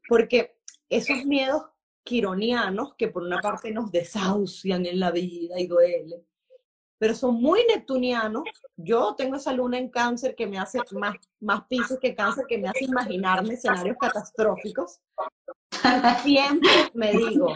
[0.08, 0.56] porque
[0.90, 1.64] esos miedos
[2.04, 6.24] quironianos que por una parte nos desahucian en la vida y duele,
[6.98, 8.44] pero son muy neptunianos.
[8.76, 12.58] Yo tengo esa luna en cáncer que me hace más, más pisos que cáncer, que
[12.58, 15.00] me hace imaginarme escenarios catastróficos.
[16.24, 17.56] siempre me digo,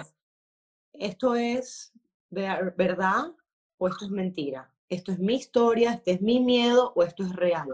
[0.93, 1.91] ¿esto es
[2.29, 3.33] verdad
[3.77, 4.71] o esto es mentira?
[4.91, 7.69] esto es mi historia, este es mi miedo o esto es real.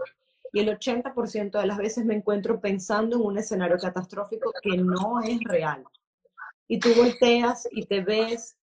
[0.52, 5.20] Y el 80% de las veces me encuentro pensando en un escenario catastrófico que no
[5.20, 5.84] es real.
[6.68, 8.56] Y tú volteas y te ves,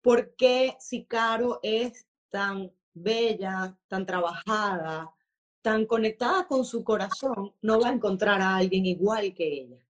[0.00, 5.14] ¿por qué si Caro es tan bella, tan trabajada,
[5.60, 9.86] tan conectada con su corazón, no va a encontrar a alguien igual que ella?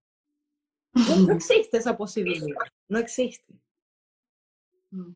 [0.93, 3.55] No, existe esa posibilidad, no existe.
[4.91, 5.13] Mm.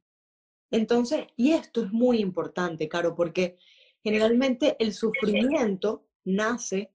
[0.72, 3.58] Entonces, y esto es muy importante, Caro, porque
[4.04, 6.94] generalmente el sufrimiento nace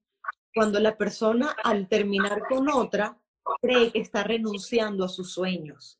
[0.53, 3.19] cuando la persona al terminar con otra
[3.61, 5.99] cree que está renunciando a sus sueños.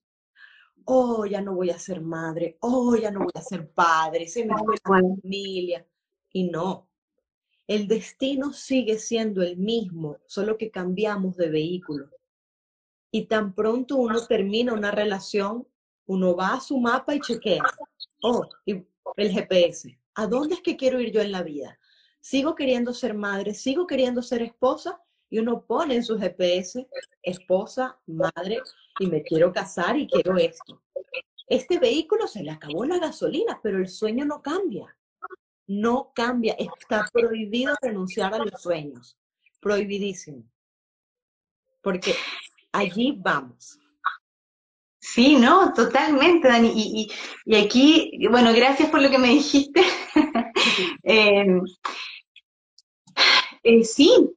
[0.86, 4.46] Oh, ya no voy a ser madre, oh, ya no voy a ser padre, se
[4.46, 5.86] me fue la familia.
[6.32, 6.89] Y no,
[7.67, 12.10] el destino sigue siendo el mismo, solo que cambiamos de vehículo.
[13.12, 15.67] Y tan pronto uno termina una relación,
[16.06, 17.63] uno va a su mapa y chequea.
[18.22, 18.84] Oh, y
[19.15, 19.98] el GPS.
[20.15, 21.80] ¿A dónde es que quiero ir yo en la vida?
[22.19, 25.02] Sigo queriendo ser madre, sigo queriendo ser esposa
[25.34, 26.88] y uno pone en su GPS
[27.24, 28.62] esposa, madre
[29.00, 30.80] y me quiero casar y quiero esto.
[31.48, 34.96] Este vehículo se le acabó la gasolina, pero el sueño no cambia.
[35.65, 36.54] No cambia.
[36.54, 39.17] Está prohibido renunciar a los sueños.
[39.60, 40.43] Prohibidísimo.
[41.82, 42.13] Porque
[42.72, 43.80] allí vamos.
[45.00, 46.72] Sí, no, totalmente, Dani.
[46.76, 47.12] Y,
[47.46, 49.82] y, aquí, bueno, gracias por lo que me dijiste.
[51.04, 51.62] Em,
[53.63, 54.36] eh, sí,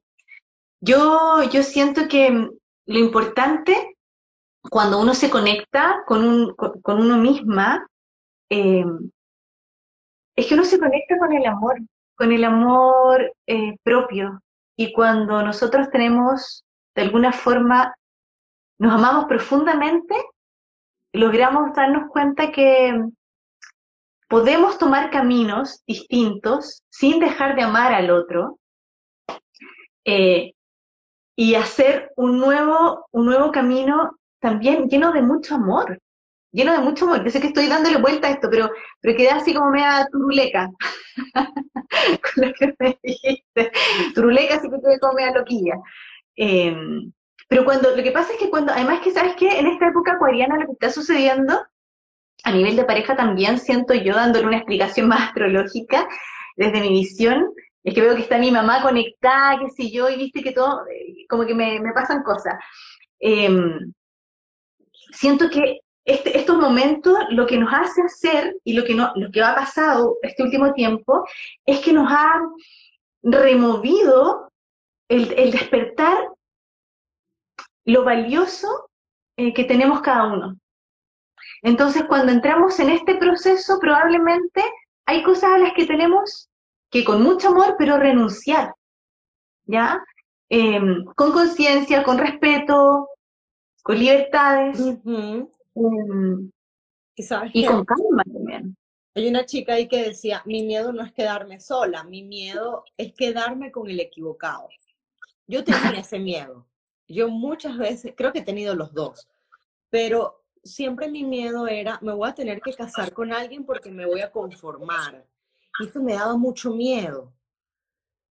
[0.81, 2.49] yo, yo siento que
[2.85, 3.95] lo importante
[4.69, 7.87] cuando uno se conecta con, un, con, uno misma
[8.49, 9.09] em,
[10.35, 11.77] es que uno se conecta con el amor,
[12.15, 14.41] con el amor eh, propio.
[14.75, 16.63] Y cuando nosotros tenemos,
[16.95, 17.95] de alguna forma,
[18.77, 20.15] nos amamos profundamente,
[21.13, 22.93] logramos darnos cuenta que
[24.29, 28.59] podemos tomar caminos distintos sin dejar de amar al otro
[30.05, 30.53] eh,
[31.39, 36.01] y hacer un nuevo, un nuevo camino también lleno de mucho amor,
[36.51, 37.23] lleno de mucho amor.
[37.23, 40.69] Yo sé que estoy dándole vuelta a esto, pero, pero quedé así como media turuleca
[42.33, 43.71] con lo que me dijiste.
[44.15, 45.75] Turuleca, así que quedé como media loquilla.
[46.35, 46.75] Eh,
[47.47, 49.59] pero cuando, lo que pasa es que cuando, además que, ¿sabes qué?
[49.59, 51.61] En esta época acuariana lo que está sucediendo,
[52.43, 56.07] a nivel de pareja también siento yo dándole una explicación más astrológica
[56.55, 57.53] desde mi visión,
[57.87, 60.85] es que veo que está mi mamá conectada, qué sé yo, y viste que todo,
[60.87, 62.55] eh, como que me, pasan cosas.
[63.17, 63.93] Em,
[65.13, 69.31] siento que este, estos momentos lo que nos hace hacer y lo que, no, lo
[69.31, 71.25] que ha pasado este último tiempo
[71.65, 72.41] es que nos ha
[73.23, 74.51] removido
[75.07, 76.17] el, despertar
[77.85, 78.89] lo valioso
[79.37, 80.57] eh, que tenemos cada uno.
[81.61, 84.61] Entonces, cuando entramos en este proceso, probablemente
[85.05, 86.46] hay cosas a las que tenemos
[86.89, 88.73] que con mucho amor, pero renunciar,
[89.65, 90.03] ¿ya?
[90.49, 93.09] Em, con conciencia, con respeto,
[93.83, 94.79] con libertades.
[94.79, 96.51] Em,
[97.53, 98.77] ¿Y, con calma también.
[99.15, 103.13] Hay una chica ahí que decía, mi miedo no es quedarme sola, mi miedo es
[103.13, 104.69] quedarme con el equivocado.
[105.47, 106.67] Yo tenía ese miedo.
[107.07, 109.27] Yo muchas veces, creo que he tenido los dos,
[109.89, 114.05] pero siempre mi miedo era, me voy a tener que casar con alguien porque me
[114.05, 115.25] voy a conformar.
[115.79, 117.33] Y eso me daba mucho miedo.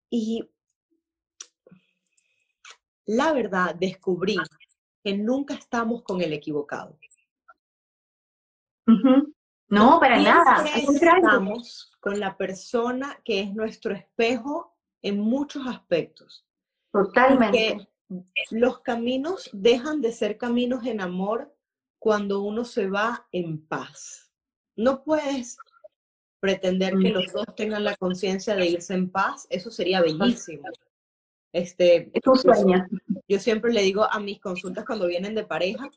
[0.09, 0.49] Y
[3.05, 4.37] la verdad, descubrí
[5.03, 6.97] que nunca estamos con el equivocado.
[9.67, 10.65] No, para nada.
[10.75, 16.45] Estamos con la persona que es nuestro espejo en muchos aspectos.
[16.91, 17.87] Totalmente.
[18.49, 21.55] los caminos dejan de ser caminos en amor
[21.99, 24.31] cuando uno se va en paz.
[24.75, 25.57] No puedes
[26.39, 30.63] pretender que los dos tengan la conciencia de irse en paz, eso sería bellísimo.
[31.51, 32.87] Este, es un sueño.
[33.27, 35.89] Yo siempre le digo a mis consultas cuando vienen de pareja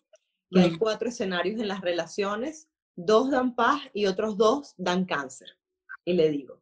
[0.50, 5.56] que hay cuatro escenarios en las relaciones, dos dan paz y otros dos dan cáncer.
[6.04, 6.60] Y le digo,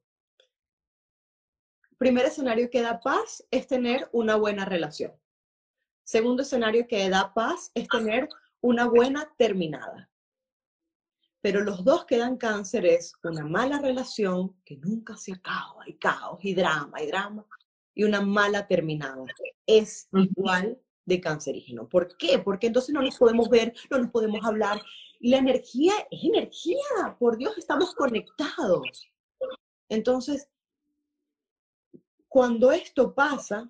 [1.98, 5.12] primer escenario que da paz es tener una buena relación.
[6.04, 8.28] Segundo escenario que da paz es tener
[8.60, 10.09] una buena terminada.
[11.42, 15.94] Pero los dos que dan cáncer es una mala relación que nunca se acaba, hay
[15.94, 17.46] caos y drama y drama,
[17.94, 19.24] y una mala terminada.
[19.66, 21.88] Es igual de cancerígeno.
[21.88, 22.38] ¿Por qué?
[22.38, 24.80] Porque entonces no nos podemos ver, no nos podemos hablar.
[25.18, 29.10] Y la energía es energía, por Dios, estamos conectados.
[29.88, 30.48] Entonces,
[32.28, 33.68] cuando esto pasa,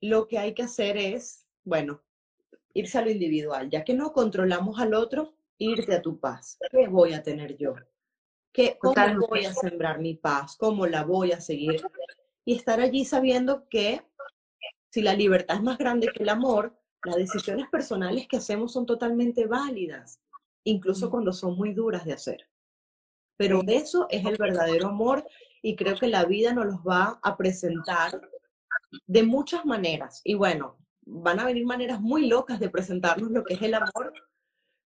[0.00, 2.02] lo que hay que hacer es, bueno,
[2.72, 3.68] irse a lo individual.
[3.70, 6.58] Ya que no controlamos al otro, irte a tu paz.
[6.70, 7.74] ¿Qué voy a tener yo?
[8.52, 10.56] ¿Qué, ¿Cómo voy a sembrar mi paz?
[10.56, 11.82] ¿Cómo la voy a seguir?
[12.44, 14.02] Y estar allí sabiendo que
[14.90, 18.86] si la libertad es más grande que el amor, las decisiones personales que hacemos son
[18.86, 20.20] totalmente válidas,
[20.64, 22.48] incluso cuando son muy duras de hacer.
[23.36, 25.26] Pero eso es el verdadero amor
[25.62, 28.20] y creo que la vida nos los va a presentar
[29.06, 30.22] de muchas maneras.
[30.24, 34.12] Y bueno, van a venir maneras muy locas de presentarnos lo que es el amor,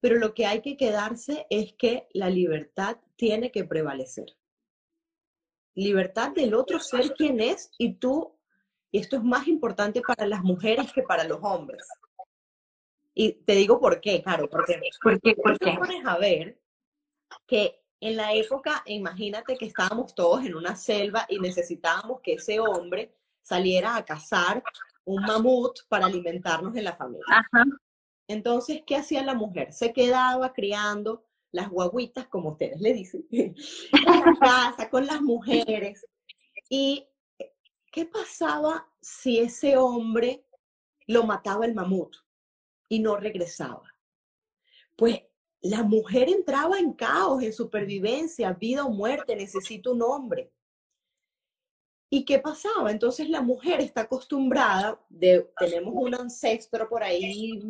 [0.00, 4.36] pero lo que hay que quedarse es que la libertad tiene que prevalecer.
[5.74, 8.36] Libertad del otro ser quien es y tú,
[8.90, 11.86] y esto es más importante para las mujeres que para los hombres.
[13.14, 16.58] Y te digo por qué, Caro, porque, porque, porque pones a ver
[17.46, 22.58] que en la época, imagínate que estábamos todos en una selva y necesitábamos que ese
[22.58, 24.62] hombre saliera a cazar
[25.04, 27.26] un mamut para alimentarnos en la familia.
[27.28, 27.64] Ajá.
[28.30, 29.72] Entonces, ¿qué hacía la mujer?
[29.72, 33.56] Se quedaba criando las guaguitas, como ustedes le dicen, en
[33.92, 36.06] la casa, con las mujeres.
[36.68, 37.08] ¿Y
[37.90, 40.44] qué pasaba si ese hombre
[41.08, 42.18] lo mataba el mamut
[42.88, 43.92] y no regresaba?
[44.94, 45.22] Pues
[45.60, 50.52] la mujer entraba en caos, en supervivencia, vida o muerte, necesito un hombre.
[52.08, 52.92] ¿Y qué pasaba?
[52.92, 57.60] Entonces la mujer está acostumbrada, de, tenemos un ancestro por ahí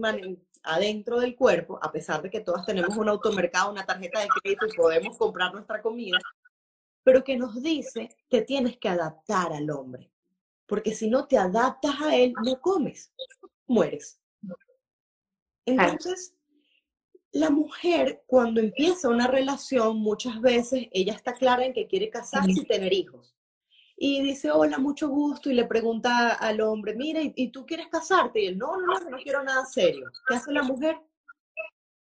[0.62, 4.66] adentro del cuerpo, a pesar de que todas tenemos un automercado, una tarjeta de crédito
[4.66, 6.18] y podemos comprar nuestra comida,
[7.02, 10.10] pero que nos dice que tienes que adaptar al hombre,
[10.66, 13.12] porque si no te adaptas a él, no comes,
[13.66, 14.20] mueres.
[15.64, 16.34] Entonces,
[17.32, 22.50] la mujer cuando empieza una relación, muchas veces ella está clara en que quiere casarse
[22.50, 23.34] y tener hijos
[24.02, 28.40] y dice, hola, mucho gusto, y le pregunta al hombre, mira, ¿y, tú quieres casarte?
[28.40, 30.10] Y él, no, no, no, no quiero nada serio.
[30.26, 30.96] ¿Qué hace la mujer?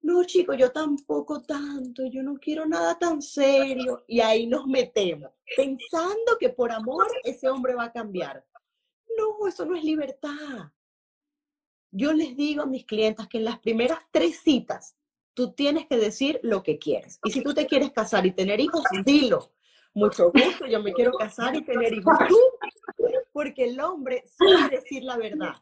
[0.02, 4.04] No, chico, yo tampoco tanto, yo no quiero nada tan serio.
[4.06, 8.46] Y ahí nos metemos, pensando que por amor ese hombre va a cambiar.
[9.18, 10.70] No, eso no es libertad.
[11.90, 14.96] Yo les digo a mis clientas que en las primeras tres citas
[15.34, 17.18] tú tienes que decir lo que quieres.
[17.24, 19.50] Y si tú te quieres casar y tener hijos, dilo
[19.98, 22.16] mucho gusto, yo me quiero casar y tener hijos.
[23.32, 25.54] Porque el hombre suele decir la verdad.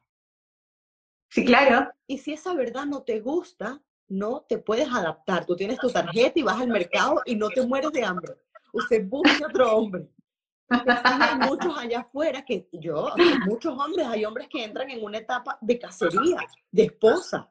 [1.31, 1.91] Sí, claro.
[2.07, 5.45] Y si esa verdad no te gusta, no te puedes adaptar.
[5.45, 8.35] Tú tienes tu tarjeta y vas al mercado y no te mueres de hambre.
[8.73, 10.09] Usted busca otro hombre.
[10.69, 13.11] hay muchos allá afuera que yo,
[13.47, 16.39] muchos hombres, hay hombres que entran en una etapa de cacería,
[16.71, 17.49] de esposa.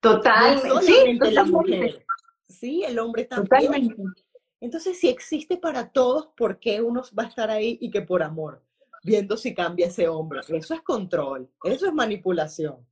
[0.00, 2.04] Total, sí, la mujer.
[2.48, 3.48] Sí, el hombre también.
[3.48, 4.29] Totalmente.
[4.60, 8.22] Entonces, si existe para todos, ¿por qué uno va a estar ahí y que por
[8.22, 8.62] amor?
[9.02, 10.40] Viendo si cambia ese hombre.
[10.48, 12.86] Eso es control, eso es manipulación.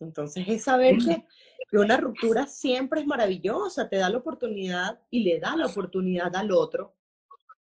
[0.00, 1.24] Entonces, es saber que,
[1.72, 6.52] una ruptura siempre es maravillosa, te da la oportunidad y le da la oportunidad al
[6.52, 6.94] otro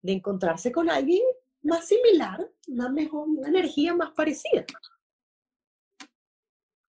[0.01, 1.21] de encontrarse con alguien
[1.61, 4.65] más similar, una mejor, una energía más parecida.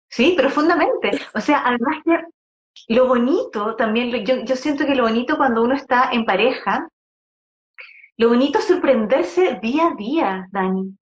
[0.10, 1.12] Sí, profundamente.
[1.36, 2.33] O sea, además que
[2.88, 6.88] lo bonito también, yo, yo siento que lo bonito cuando uno está en pareja,
[8.18, 10.96] lo bonito es sorprenderse día a día, Dani.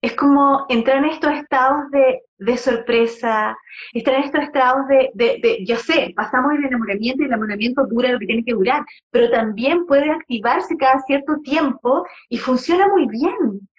[0.00, 3.56] Es como entrar en estos estados de, de sorpresa,
[3.94, 8.12] estar en estos estados de, de, yo sé, pasamos el enamoramiento y el enamoramiento dura
[8.12, 13.08] lo que tiene que durar, pero también puede activarse cada cierto tiempo y funciona muy
[13.08, 13.34] bien.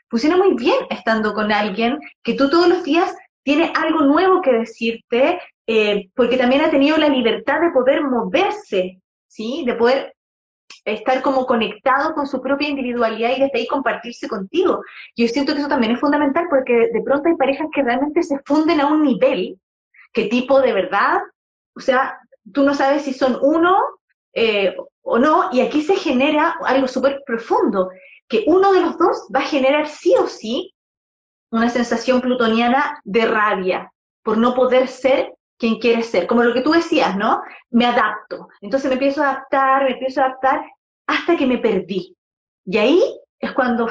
[0.09, 4.51] Funciona muy bien estando con alguien que tú todos los días tiene algo nuevo que
[4.51, 9.63] decirte, eh, porque también ha tenido la libertad de poder moverse, ¿sí?
[9.65, 10.15] De poder
[10.83, 14.83] estar como conectado con su propia individualidad y desde ahí compartirse contigo.
[15.15, 18.39] Yo siento que eso también es fundamental porque de pronto hay parejas que realmente se
[18.45, 19.59] funden a un nivel
[20.13, 21.19] que tipo de verdad,
[21.75, 22.19] o sea,
[22.53, 23.77] tú no sabes si son uno
[24.33, 27.89] eh, o no, y aquí se genera algo súper profundo,
[28.27, 30.73] que uno de los dos va a generar sí o sí
[31.51, 33.91] una sensación plutoniana de rabia
[34.23, 37.41] por no poder ser quien quiere ser, como lo que tú decías, ¿no?
[37.69, 38.47] Me adapto.
[38.61, 40.65] Entonces me empiezo a adaptar, me empiezo a adaptar
[41.07, 42.15] hasta que me perdí.
[42.65, 43.01] Y ahí
[43.39, 43.87] es cuando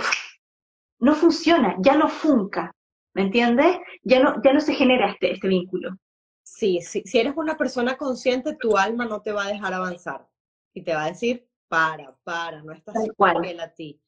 [0.98, 2.74] no funciona, ya no funca,
[3.14, 3.78] ¿me entiendes?
[4.02, 5.96] Ya no, ya no se genera este, este vínculo.
[6.42, 10.28] Sí, sí, si eres una persona consciente, tu alma no te va a dejar avanzar
[10.74, 12.94] y te va a decir, para, para, no estás
[13.42, 14.00] fiel a ti.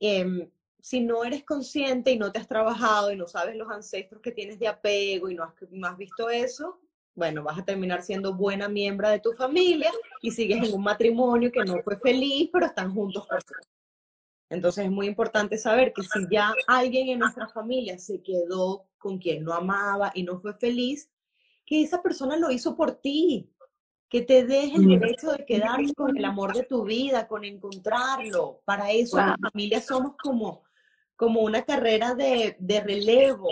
[0.00, 0.50] Em,
[0.80, 4.32] si no eres consciente y no te has trabajado y no sabes los ancestros que
[4.32, 6.80] tienes de apego y no has, no has visto eso,
[7.14, 9.90] bueno, vas a terminar siendo buena miembro de tu familia
[10.22, 13.42] y sigues en un matrimonio que no fue feliz, pero están juntos por.
[14.50, 19.18] Entonces es muy importante saber que si ya alguien en nuestra familia se quedó con
[19.18, 21.10] quien no amaba y no fue feliz,
[21.66, 23.52] que esa persona lo hizo por ti,
[24.08, 28.62] que te deje el derecho de quedarte con el amor de tu vida, con encontrarlo.
[28.64, 30.62] Para eso las familias somos como,
[31.18, 33.48] como una carrera de, de relevo.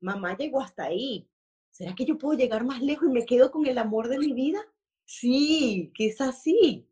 [0.00, 1.26] Mamá llegó hasta ahí.
[1.70, 4.34] ¿Será que yo puedo llegar más lejos y me quedo con el amor de mi
[4.34, 4.60] vida?
[5.06, 6.86] Sí, quizás sí.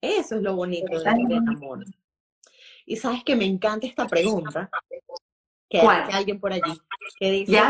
[0.00, 1.84] Eso es lo bonito del amor.
[2.86, 4.70] Y sabes que me encanta esta pregunta
[5.68, 6.80] que hace alguien por allí
[7.20, 7.60] que dice,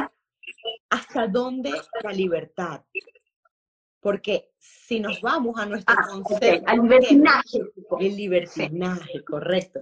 [0.88, 1.72] ¿hasta dónde
[2.04, 2.84] la libertad?
[3.98, 6.70] Porque si nos vamos a nuestro ah, concepto...
[6.70, 7.58] Al libertinaje.
[7.98, 9.80] El libertinaje, correcto.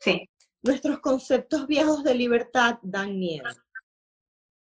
[0.00, 0.28] Sí.
[0.66, 3.48] Nuestros conceptos viejos de libertad dan miedo.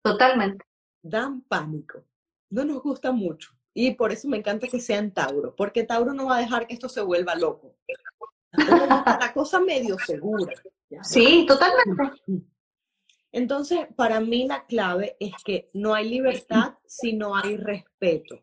[0.03, 0.65] Totalmente.
[1.03, 2.05] Dan pánico.
[2.51, 3.51] No nos gusta mucho.
[3.75, 6.75] Y por eso me encanta que sean Tauro, porque Tauro no va a dejar que
[6.75, 7.77] esto se vuelva loco.
[8.53, 10.53] La cosa medio segura.
[11.03, 12.45] Sí, totalmente.
[13.33, 18.43] Entonces, para mí la clave es que no hay libertad si no hay respeto.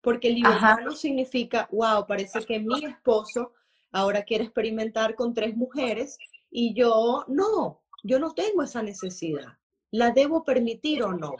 [0.00, 3.54] Porque libertad no significa, wow, parece que mi esposo
[3.92, 6.18] ahora quiere experimentar con tres mujeres
[6.50, 9.58] y yo no, yo no tengo esa necesidad.
[9.90, 11.36] ¿La debo permitir o no?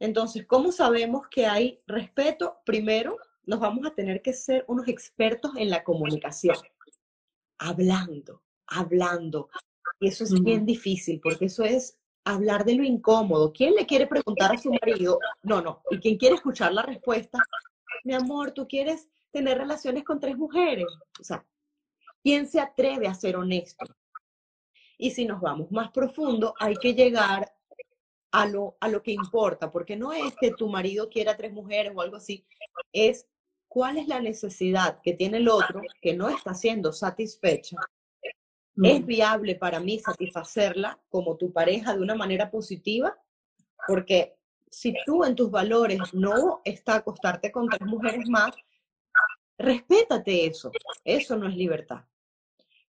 [0.00, 2.58] Entonces, ¿cómo sabemos que hay respeto?
[2.64, 6.56] Primero, nos vamos a tener que ser unos expertos en la comunicación,
[7.58, 9.48] hablando, hablando.
[9.98, 13.52] Y eso es bien difícil porque eso es hablar de lo incómodo.
[13.52, 15.18] ¿Quién le quiere preguntar a su marido?
[15.42, 15.82] No, no.
[15.90, 17.38] Y quien quiere escuchar la respuesta,
[18.04, 20.86] mi amor, tú quieres tener relaciones con tres mujeres.
[21.20, 21.44] O sea,
[22.22, 23.86] ¿quién se atreve a ser honesto?
[24.98, 27.52] Y si nos vamos más profundo, hay que llegar
[28.32, 31.92] a lo, a lo que importa, porque no es que tu marido quiera tres mujeres
[31.94, 32.44] o algo así,
[32.92, 33.26] es
[33.68, 37.76] cuál es la necesidad que tiene el otro que no está siendo satisfecha.
[38.80, 43.16] ¿Es viable para mí satisfacerla como tu pareja de una manera positiva?
[43.86, 44.36] Porque
[44.70, 48.54] si tú en tus valores no está acostarte con tres mujeres más,
[49.58, 50.70] respétate eso.
[51.04, 52.04] Eso no es libertad.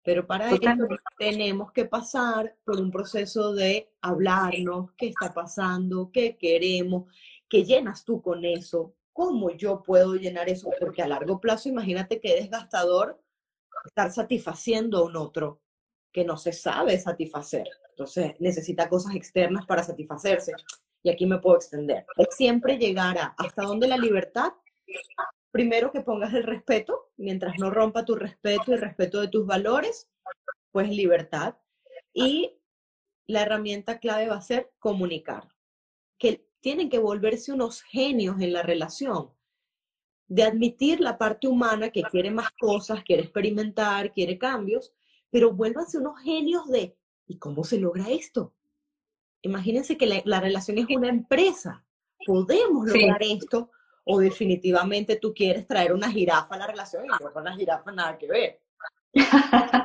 [0.03, 6.38] Pero para eso tenemos que pasar por un proceso de hablarnos, qué está pasando, qué
[6.38, 7.11] queremos,
[7.49, 12.22] qué llenas tú con eso, cómo yo puedo llenar eso, porque a largo plazo imagínate
[12.22, 13.22] que es desgastador
[13.86, 15.61] estar satisfaciendo a un otro
[16.11, 17.67] que no se sabe satisfacer.
[17.89, 20.53] Entonces necesita cosas externas para satisfacerse
[21.03, 22.05] y aquí me puedo extender.
[22.30, 24.53] Siempre llegar a hasta donde la libertad,
[25.51, 30.09] primero que pongas el respeto, mientras no rompa tu respeto y respeto de tus valores,
[30.71, 31.55] pues libertad.
[32.13, 32.59] Y
[33.27, 35.49] la herramienta clave va a ser comunicar,
[36.17, 39.31] que tienen que volverse unos genios en la relación,
[40.27, 44.93] de admitir la parte humana que quiere más cosas, quiere experimentar, quiere cambios,
[45.31, 46.95] pero vuélvanse unos genios de,
[47.27, 48.53] ¿y cómo se logra esto?
[49.41, 51.85] imagínense que la, relación es una empresa.
[52.25, 53.71] Podemos lograr esto
[54.12, 57.91] o definitivamente tú quieres traer una jirafa a la relación y no con la jirafa
[57.91, 58.60] nada que ver.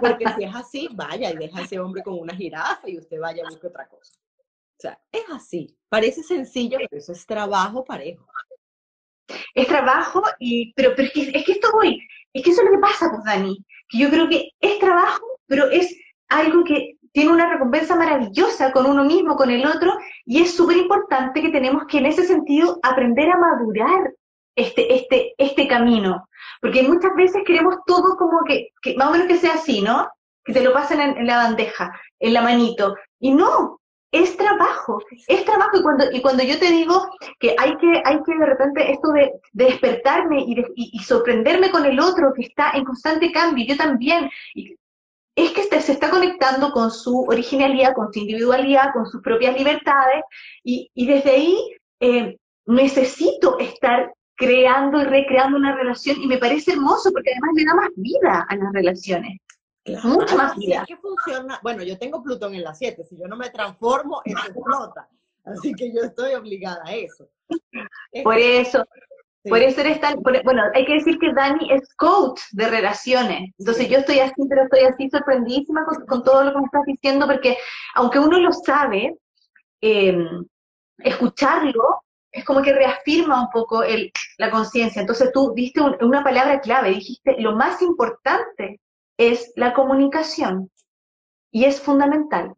[0.01, 3.43] Porque si es así, vaya y deja ese hombre con una jirafa y usted vaya
[3.43, 4.14] a buscar otra cosa.
[4.16, 5.77] O sea, es así.
[5.91, 8.27] Parece sencillo, pero eso es trabajo parejo.
[9.55, 12.01] Es trabajo, y, pero, pero es, que, es que esto voy,
[12.33, 15.25] es que eso es lo que pasa, pues, Dani, que yo creo que es trabajo,
[15.47, 15.95] pero es
[16.29, 19.96] algo que tiene una recompensa maravillosa con uno mismo, con el otro,
[20.26, 24.12] y es súper importante que tenemos que en ese sentido aprender a madurar
[24.56, 26.28] este, este, este camino,
[26.60, 30.08] porque muchas veces queremos todo como que, más o menos que sea así, ¿no?
[30.44, 33.78] Que te lo pasen en, la bandeja, en la manito, y no,
[34.10, 34.98] es trabajo,
[35.28, 35.78] es trabajo.
[35.78, 39.12] Y cuando, y cuando yo te digo que hay que, hay que de repente esto
[39.12, 40.44] de, despertarme
[40.74, 44.28] y, sorprenderme con el otro que está en constante cambio, yo también,
[45.37, 50.22] es que se está conectando con su originalidad, con su individualidad, con sus propias libertades,
[50.62, 51.59] y, desde ahí
[52.01, 57.64] eh, necesito estar creando y recreando una relación, y me parece hermoso porque además le
[57.64, 59.41] da más vida a las relaciones.
[60.03, 60.85] Mucho más vida.
[60.87, 61.61] que funciona.
[61.62, 65.09] Bueno, yo tengo Plutón en la 7, si yo no me transformo, eso explota.
[65.45, 67.28] Así que yo estoy obligada a eso.
[68.22, 68.82] Por eso,
[69.49, 73.53] por eso eres tan, bueno, hay que decir que Dani es coach de relaciones.
[73.59, 77.26] Entonces yo estoy así, pero estoy así sorprendidísima con, todo lo que me estás diciendo,
[77.26, 77.59] porque
[77.95, 79.16] aunque uno lo sabe,
[79.80, 80.45] em,
[80.99, 85.01] escucharlo es como que reafirma un poco el, la conciencia.
[85.01, 88.80] Entonces tú diste una palabra clave, dijiste, lo más importante
[89.16, 90.70] es la comunicación.
[91.53, 92.53] Y es fundamental.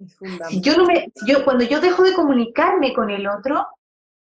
[0.48, 3.66] Si yo no me, yo, cuando yo dejo de comunicarme con el otro,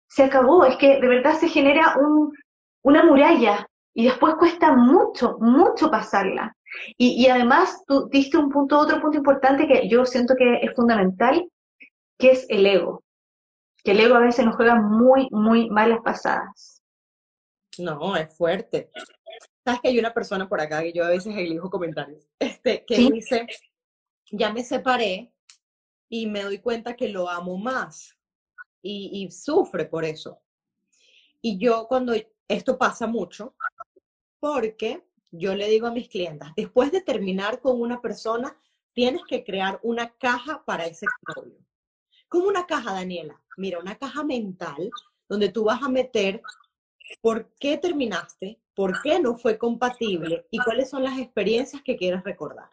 [0.09, 0.65] se acabó.
[0.65, 2.33] Es que de verdad se genera un,
[2.83, 6.55] una muralla y después cuesta mucho, mucho pasarla.
[6.97, 10.75] Y, y, además tú diste un punto, otro punto importante que yo siento que es
[10.75, 11.49] fundamental,
[12.17, 13.03] que es el ego.
[13.83, 16.83] Que el ego a veces nos juega muy, muy malas pasadas.
[17.79, 18.91] No, es fuerte.
[19.63, 22.97] Sabes que hay una persona por acá que yo a veces elijo comentarios, este, que
[22.97, 23.47] dice,
[24.31, 25.31] ya me separé
[26.09, 28.18] y me doy cuenta que lo amo más
[28.81, 30.41] y, sufre por eso.
[31.41, 32.13] Y yo cuando
[32.47, 33.55] esto pasa mucho,
[34.39, 38.57] porque yo le digo a mis clientas, después de terminar con una persona,
[38.93, 41.05] tienes que crear una caja para ese
[41.35, 41.59] novio.
[42.27, 43.41] Como una caja, Daniela.
[43.57, 44.89] Mira, una caja mental
[45.27, 46.41] donde tú vas a meter
[47.21, 52.23] por qué terminaste, por qué no fue compatible y cuáles son las experiencias que quieres
[52.23, 52.69] recordar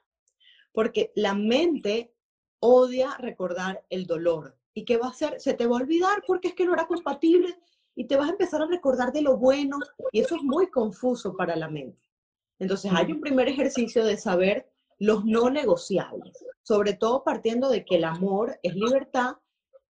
[0.76, 2.12] porque la mente
[2.60, 4.58] odia recordar el dolor.
[4.76, 5.40] ¿Y qué va a hacer?
[5.40, 7.58] Se te va a olvidar porque es que no era compatible
[7.94, 9.78] y te vas a empezar a recordar de lo bueno
[10.12, 12.02] y eso es muy confuso para la mente.
[12.58, 14.68] Entonces hay un primer ejercicio de saber
[14.98, 19.36] los no negociables, sobre todo partiendo de que el amor es libertad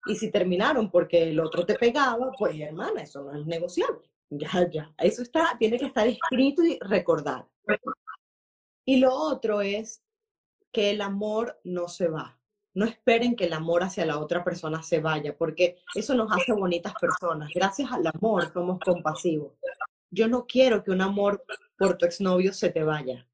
[0.07, 4.09] y si terminaron porque el otro te pegaba, pues hermana, eso no es negociable.
[4.31, 7.49] Ya, ya, eso está, tiene que estar escrito y recordar.
[8.85, 10.05] Y lo otro es
[10.70, 12.38] que el amor no se va.
[12.79, 16.53] No esperen que el amor hacia la otra persona se vaya, porque eso nos hace
[16.53, 17.51] bonitas personas.
[17.53, 19.55] Gracias al amor somos compasivos.
[20.12, 21.45] Yo no quiero que un amor
[21.76, 23.26] por tu exnovio se te vaya.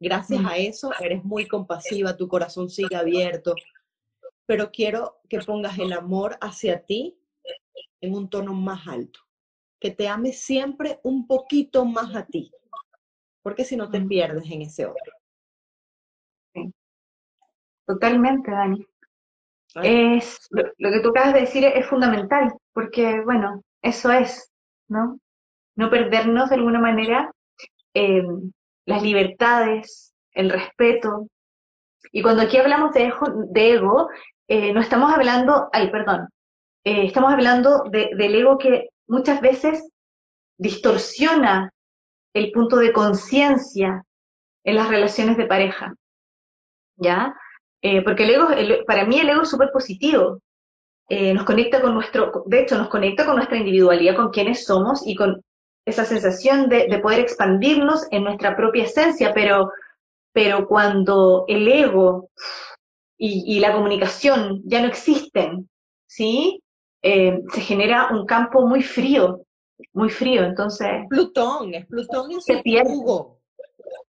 [0.00, 3.54] Gracias a eso eres muy compasiva, tu corazón sigue abierto,
[4.44, 7.16] pero quiero que pongas el amor hacia ti
[8.00, 9.20] en un tono más alto,
[9.78, 12.50] que te ames siempre un poquito más a ti,
[13.40, 15.19] porque si no te pierdes en ese otro.
[17.86, 18.86] Totalmente, Dani.
[19.82, 24.50] Es, lo, que tú acabas de decir es, fundamental, porque, bueno, eso es,
[24.88, 25.18] ¿no?
[25.76, 27.30] No perdernos de alguna manera
[27.94, 28.22] eh,
[28.86, 31.28] las libertades, el respeto.
[32.12, 33.12] Y cuando aquí hablamos de,
[33.50, 34.08] de ego,
[34.48, 36.28] eh, no estamos hablando, ay, perdón,
[36.84, 39.88] eh, estamos hablando del ego que muchas veces
[40.58, 41.72] distorsiona
[42.34, 44.04] el punto de conciencia
[44.64, 45.94] en las relaciones de pareja.
[46.96, 47.34] ¿Ya?
[47.82, 48.48] Eh, porque el ego,
[48.86, 50.40] para mí el ego es súper positivo.
[51.08, 55.04] Eh, nos conecta con nuestro, de hecho, nos conecta con nuestra individualidad, con quienes somos
[55.04, 55.42] y con
[55.84, 59.72] esa sensación de, poder expandirnos en nuestra propia esencia, pero,
[60.32, 62.30] pero cuando el ego
[63.18, 65.68] y, la comunicación ya no existen,
[66.06, 66.62] ¿sí?
[67.02, 69.42] Eh, se genera un campo muy frío,
[69.92, 71.06] muy frío, entonces...
[71.08, 73.40] Plutón, es Plutón en su jugo.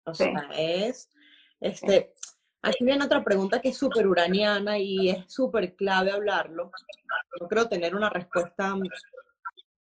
[0.04, 1.08] O sea, es,
[1.60, 2.12] este,
[2.62, 6.70] Aquí viene otra pregunta que es súper uraniana y es súper clave hablarlo.
[7.40, 8.76] No creo tener una respuesta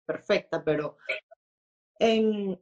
[0.06, 0.96] perfecta, pero
[1.98, 2.58] en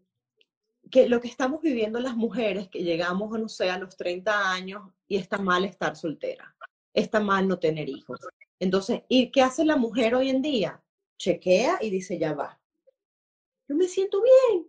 [0.91, 4.83] que lo que estamos viviendo las mujeres que llegamos, no sé, a los 30 años
[5.07, 6.55] y está mal estar soltera,
[6.93, 8.21] está mal no tener hijos.
[8.59, 10.83] Entonces, ¿y qué hace la mujer hoy en día?
[11.19, 12.61] Chequea y dice, ya va.
[13.69, 14.67] Yo me siento bien,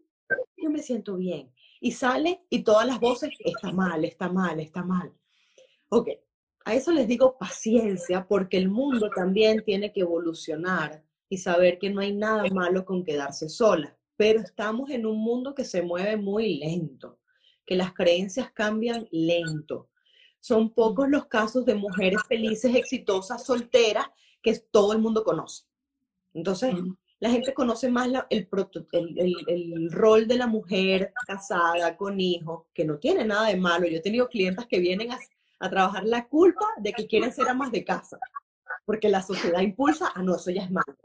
[0.58, 1.52] yo me siento bien.
[1.82, 5.14] Y sale y todas las voces, está mal, está mal, está mal.
[5.96, 6.10] Ok,
[6.66, 11.92] a eso les digo paciencia porque el mundo también tiene que evolucionar y saber que
[11.92, 16.18] no hay nada malo con quedarse sola, pero estamos en un mundo que se mueve
[16.18, 17.20] muy lento,
[17.64, 19.92] que las creencias cambian lento.
[20.40, 24.08] Son pocos los casos de mujeres felices, exitosas, solteras,
[24.42, 25.66] que todo el mundo conoce.
[26.34, 26.74] Entonces,
[27.20, 28.48] la gente conoce más el,
[29.48, 33.86] el, rol de la mujer casada, con hijos, que no tiene nada de malo.
[33.86, 35.20] Yo he tenido clientes que vienen a,
[35.64, 38.20] a trabajar la culpa de que quieren ser amas de casa.
[38.86, 40.98] porque la sociedad impulsa, ah, no, eso ya es malo.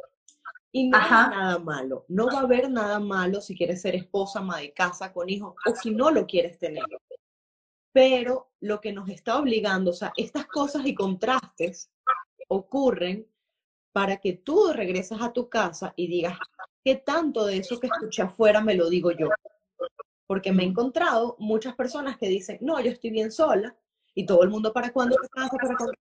[0.73, 2.05] Y no es nada malo.
[2.09, 5.55] No va a haber nada malo si quieres ser esposa, ama de casa, con hijos,
[5.65, 6.83] o si no lo quieres tener.
[7.93, 11.89] Pero lo que nos está obligando, o sea, estas cosas y contrastes
[12.49, 13.29] ocurren
[13.93, 16.37] para que tú regreses a tu casa y digas,
[16.85, 19.29] ¿qué tanto de eso que escuché afuera me lo digo yo?
[20.27, 23.77] Porque me he encontrado muchas personas que dicen, no, yo estoy bien sola,
[24.19, 25.17] y todo el mundo para cuando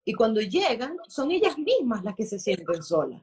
[0.06, 3.22] Y cuando llegan, son ellas mismas las que se sienten solas.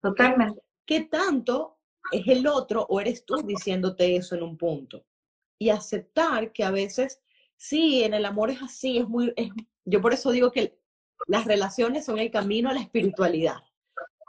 [0.00, 0.62] Totalmente.
[0.86, 1.78] ¿Qué tanto
[2.12, 5.04] es el otro o eres tú diciéndote eso en un punto?
[5.58, 7.20] Y aceptar que a veces,
[7.56, 9.34] sí, en el amor es así, es muy...
[9.84, 10.78] yo por eso digo que
[11.26, 13.58] las relaciones son el camino a la espiritualidad,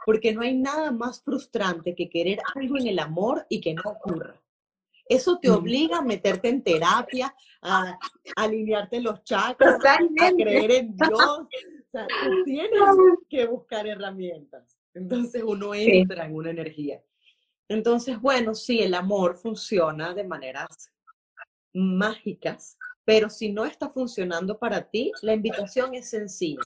[0.04, 3.82] porque no hay nada más frustrante que querer algo en el amor y que no
[3.84, 4.42] ocurra.
[5.08, 7.98] Eso te obliga a meterte en terapia, a,
[8.36, 11.20] alinearte los chakras, a creer en Dios.
[11.20, 12.70] O sea, tú tienes
[13.28, 14.78] que buscar herramientas.
[14.92, 17.02] Entonces uno entra en una energía.
[17.68, 20.90] Entonces, bueno, sí, el amor funciona de maneras
[21.72, 26.62] mágicas, pero si no está funcionando para ti, la invitación es sencilla.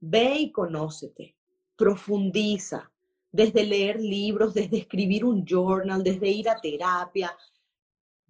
[0.00, 1.36] Ve y conócete,
[1.76, 2.90] profundiza,
[3.30, 7.34] desde leer libros, desde escribir un journal, desde ir a terapia,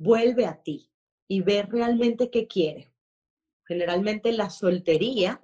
[0.02, 0.90] vuelve a ti
[1.28, 2.88] y ve realmente qué quieres.
[3.64, 5.40] Generalmente la soltería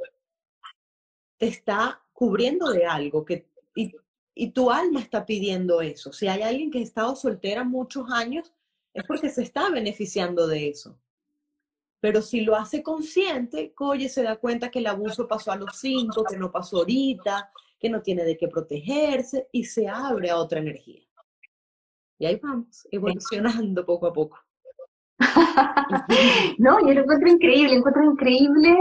[1.37, 3.95] te está cubriendo de algo que, y,
[4.35, 6.13] y tu alma está pidiendo eso.
[6.13, 8.53] Si hay alguien que ha estado soltera muchos años,
[8.93, 10.99] es porque se está beneficiando de eso.
[12.01, 15.77] Pero si lo hace consciente, Coye se da cuenta que el abuso pasó a los
[15.79, 20.39] cinco, que no pasó ahorita, que no tiene de qué protegerse y se abre a
[20.39, 21.03] otra energía.
[22.19, 24.48] Y ahí vamos, evolucionando poco a poco.
[26.59, 28.77] no, yo lo encuentro increíble, encuentro increíble.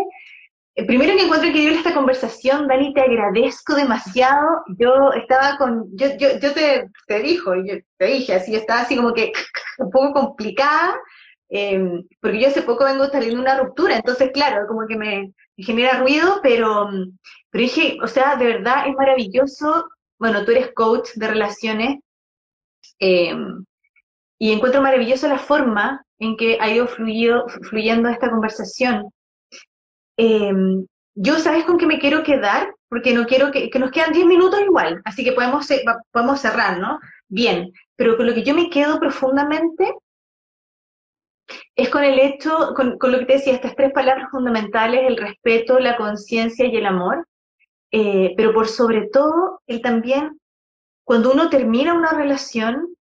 [0.75, 4.63] Eh, primero que encuentro increíble esta conversación, Dani, te agradezco demasiado.
[4.77, 8.95] Yo estaba con, yo, yo, yo te, te dijo, yo te dije, así, estaba así
[8.95, 9.31] como que
[9.79, 10.95] un poco complicada,
[11.49, 15.99] em, porque yo hace poco vengo saliendo una ruptura, entonces claro, como que me, genera
[15.99, 16.89] ruido, pero,
[17.49, 19.89] pero dije, o sea, de verdad es maravilloso.
[20.19, 21.99] Bueno, tú eres coach de relaciones,
[22.99, 23.65] em,
[24.39, 29.11] y encuentro maravillosa la forma en que ha ido fluyendo esta conversación.
[30.17, 32.73] Em, yo, ¿sabes con qué me quiero quedar?
[32.89, 35.67] Porque no quiero que, nos quedan 10 minutos igual, así que podemos,
[36.11, 36.99] podemos cerrar, ¿no?
[37.27, 39.93] Bien, pero con lo que yo me quedo profundamente
[41.75, 45.79] es con el hecho, con, lo que te decía, estas tres palabras fundamentales, el respeto,
[45.79, 47.27] la conciencia y el amor,
[47.91, 50.39] eh, pero por sobre todo, el también,
[51.03, 52.95] cuando uno termina una relación,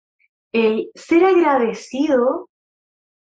[0.52, 2.48] el ser agradecido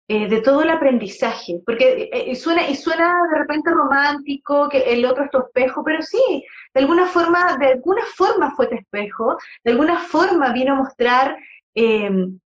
[0.08, 5.04] eh, de todo el aprendizaje, porque eh, suena, y suena de repente romántico, que el
[5.04, 6.44] otro es tu espejo, pero sí,
[6.74, 11.36] de alguna forma, de alguna forma fue tu espejo, de alguna forma vino a mostrar
[11.74, 12.38] em,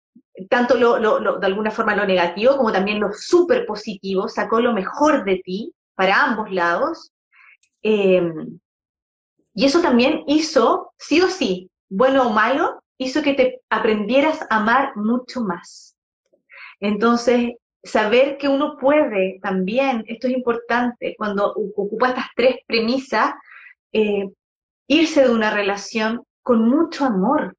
[0.51, 5.25] tanto lo, de alguna forma lo negativo como también lo súper positivo, sacó lo mejor
[5.25, 7.11] de ti para ambos lados.
[7.83, 8.59] Em,
[9.55, 14.57] y eso también hizo, sí o sí, bueno o malo, hizo que te aprendieras a
[14.57, 15.96] amar mucho más.
[16.81, 17.53] Entonces,
[17.83, 23.33] saber que uno puede también, esto es importante, cuando ocupa estas tres premisas,
[23.93, 24.29] eh,
[24.89, 27.57] irse de una relación con mucho amor,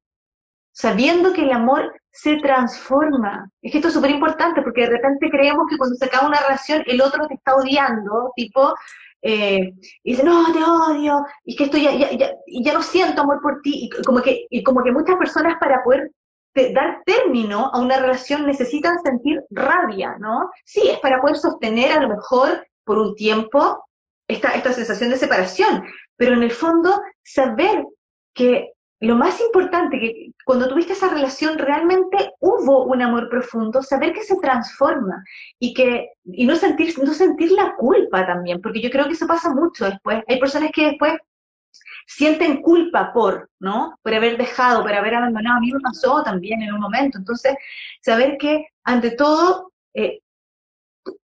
[0.72, 3.50] sabiendo que el amor se transforma.
[3.62, 6.40] Es que esto es súper importante porque de repente creemos que cuando se acaba una
[6.40, 8.74] relación el otro te está odiando, tipo,
[9.22, 9.72] eh,
[10.04, 13.40] y dice, no, te odio, y que esto ya, ya, ya, ya no siento amor
[13.42, 16.10] por ti, y como que, y como que muchas personas para poder
[16.72, 20.50] dar término a una relación necesitan sentir rabia, ¿no?
[20.64, 23.84] Sí, es para poder sostener a lo mejor por un tiempo
[24.28, 25.84] esta, esta sensación de separación,
[26.16, 27.84] pero en el fondo saber
[28.34, 34.12] que lo más importante, que cuando tuviste esa relación realmente hubo un amor profundo, saber
[34.12, 35.22] que se transforma
[35.60, 39.26] y que y no sentir no sentir la culpa también, porque yo creo que eso
[39.26, 40.22] pasa mucho después.
[40.26, 41.14] Hay personas que después
[42.06, 43.98] sienten culpa por, ¿no?
[44.02, 45.58] Por haber dejado, por haber abandonado.
[45.58, 47.18] A mí me pasó también en un momento.
[47.18, 47.54] Entonces,
[48.00, 50.20] saber que, ante todo, eh,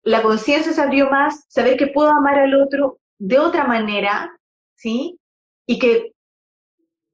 [0.04, 4.36] la conciencia se abrió más, saber que puedo amar al otro de otra manera,
[4.76, 5.20] ¿sí?
[5.68, 6.14] Y que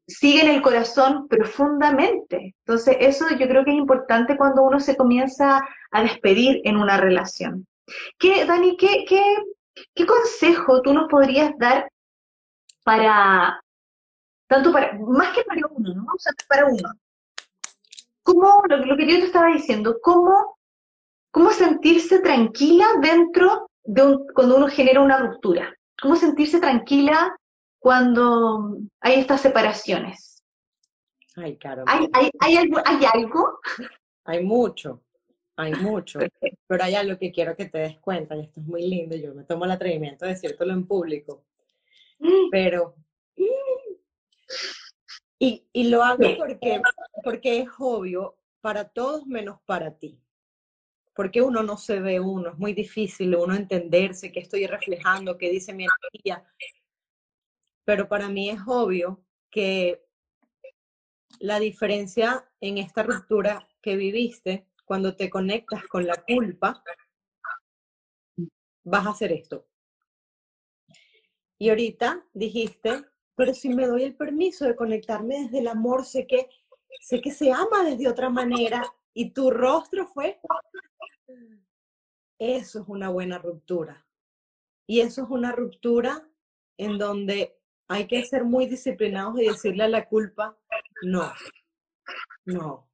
[0.07, 2.55] sigue en el corazón profundamente.
[2.65, 5.61] Entonces, eso yo creo que es importante cuando uno se comienza
[5.91, 7.67] a despedir en una relación.
[8.17, 9.21] ¿Qué, Dani, qué, qué,
[9.93, 11.89] qué consejo tú nos podrías dar
[12.88, 13.61] para,
[14.47, 16.05] tanto para, más que para uno, ¿no?
[16.05, 16.93] O sea, para uno.
[18.23, 20.57] ¿Cómo, lo, que yo te estaba diciendo, cómo,
[21.29, 25.75] cómo sentirse tranquila dentro de un, cuando uno genera una ruptura?
[26.01, 27.35] ¿Cómo sentirse tranquila
[27.77, 30.41] cuando hay estas separaciones?
[31.35, 31.83] Ay, caro.
[31.88, 33.59] ¿Hay, hay, hay, algo, ¿Hay algo?
[34.23, 35.03] Hay mucho,
[35.57, 36.19] hay mucho.
[36.67, 39.35] Pero hay algo que quiero que te des cuenta, y esto es muy lindo, yo
[39.35, 41.43] me tomo el atrevimiento de decírtelo en público.
[42.51, 42.95] Pero
[45.39, 46.82] y, y lo hago porque,
[47.24, 50.20] porque es obvio para todos menos para ti.
[51.13, 55.49] Porque uno no se ve uno, es muy difícil uno entenderse qué estoy reflejando, qué
[55.49, 56.43] dice mi energía.
[57.86, 60.05] Pero para mí es obvio que
[61.39, 66.84] la diferencia en esta ruptura que viviste, cuando te conectas con la culpa,
[68.84, 69.68] vas a hacer esto.
[71.57, 73.05] Y ahorita dijiste,
[73.35, 76.49] pero si me doy el permiso de conectarme desde el amor, sé que,
[77.01, 80.39] sé que se ama desde otra manera y tu rostro fue...
[82.39, 84.05] Eso es una buena ruptura.
[84.85, 86.29] Y eso es una ruptura
[86.77, 90.57] en donde hay que ser muy disciplinados y decirle a la culpa,
[91.03, 91.31] no,
[92.45, 92.87] no.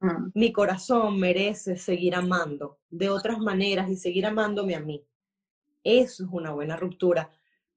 [0.00, 0.30] Mm.
[0.34, 5.04] Mi corazón merece seguir amando de otras maneras y seguir amándome a mí.
[5.82, 7.30] Eso es una buena ruptura.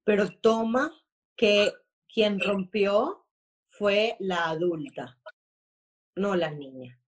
[0.09, 0.91] Pero toma
[1.37, 1.71] que
[2.11, 3.27] quien rompió
[3.65, 5.19] fue la adulta,
[6.15, 6.99] no la niña.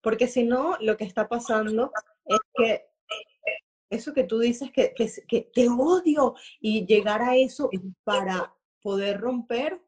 [0.00, 1.92] Porque si no, lo que está pasando
[2.24, 2.86] es que
[3.90, 7.68] eso que tú dices que, que, te odio y llegar a eso
[8.02, 9.82] para poder romper,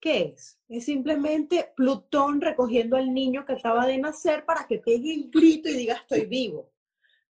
[0.00, 0.58] ¿qué es?
[0.68, 5.68] Es simplemente Plutón recogiendo al niño que acaba de nacer para que pegue el grito
[5.68, 6.72] y diga estoy vivo.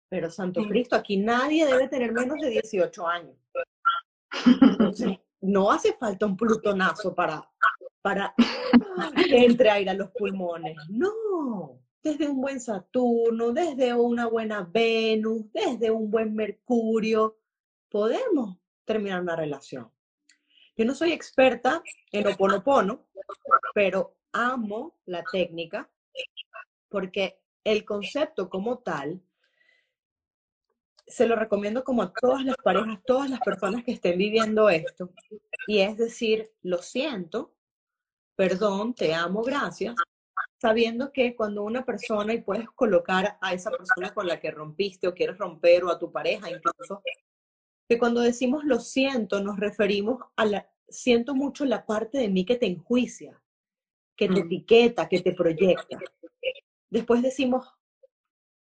[0.09, 3.39] Pero Santo Cristo, aquí nadie debe tener menos de 18 años.
[5.41, 7.51] No hace falta un plutonazo para,
[8.03, 8.35] para
[9.31, 10.76] entre aire a los pulmones.
[10.89, 17.39] No, desde un buen Saturno, desde una buena Venus, desde un buen Mercurio,
[17.89, 19.91] podemos terminar una relación.
[20.76, 23.07] Yo no soy experta en oponopono,
[23.74, 25.91] pero amo la técnica
[26.89, 29.22] porque el concepto como tal
[31.11, 35.11] se lo recomiendo como a todas las parejas, todas las personas que estén viviendo esto.
[35.66, 37.54] Y es decir, lo siento,
[38.36, 39.94] perdón, te amo, gracias,
[40.61, 45.08] sabiendo que cuando una persona, y puedes colocar a esa persona con la que rompiste
[45.08, 47.02] o quieres romper o a tu pareja incluso,
[47.88, 52.44] que cuando decimos lo siento nos referimos a la, siento mucho la parte de mí
[52.44, 53.42] que te enjuicia,
[54.16, 54.46] que te mm.
[54.46, 55.98] etiqueta, que te proyecta.
[56.90, 57.66] Después decimos,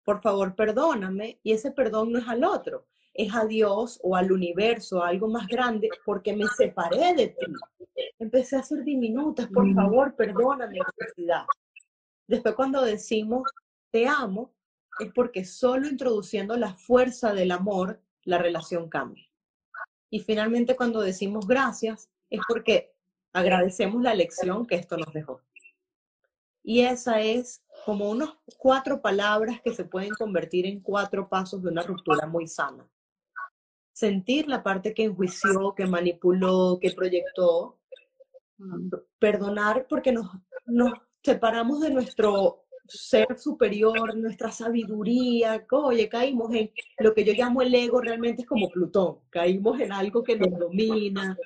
[0.05, 4.31] por favor, perdóname, y ese perdón no es al otro, es a Dios o al
[4.31, 7.45] universo, a algo más grande, porque me separé de ti.
[8.19, 11.45] Empecé a hacer diminutas, por favor, perdóname, necesidad.
[12.27, 13.43] Después cuando decimos
[13.91, 14.53] te amo,
[14.99, 19.25] es porque solo introduciendo la fuerza del amor, la relación cambia.
[20.09, 22.93] Y finalmente cuando decimos gracias, es porque
[23.33, 25.41] agradecemos la lección que esto nos dejó.
[26.67, 31.69] Y esa es como unos cuatro palabras que se pueden convertir en cuatro pasos de
[31.69, 32.89] una ruptura muy sana.
[33.93, 37.77] Sentir la parte que enjuició, que manipuló, que proyectó.
[39.19, 40.27] Perdonar porque nos,
[40.65, 47.61] nos separamos de nuestro ser superior, nuestra sabiduría, oye, caímos en lo que yo llamo
[47.61, 51.37] el ego, realmente es como Plutón, caímos en algo que nos domina,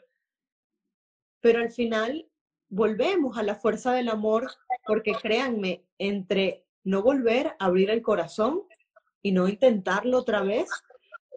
[1.41, 2.28] pero al final
[2.70, 4.49] volvemos a la fuerza del amor,
[4.86, 8.63] porque créanme, entre no volver a abrir el corazón
[9.22, 10.70] y no intentarlo otra vez,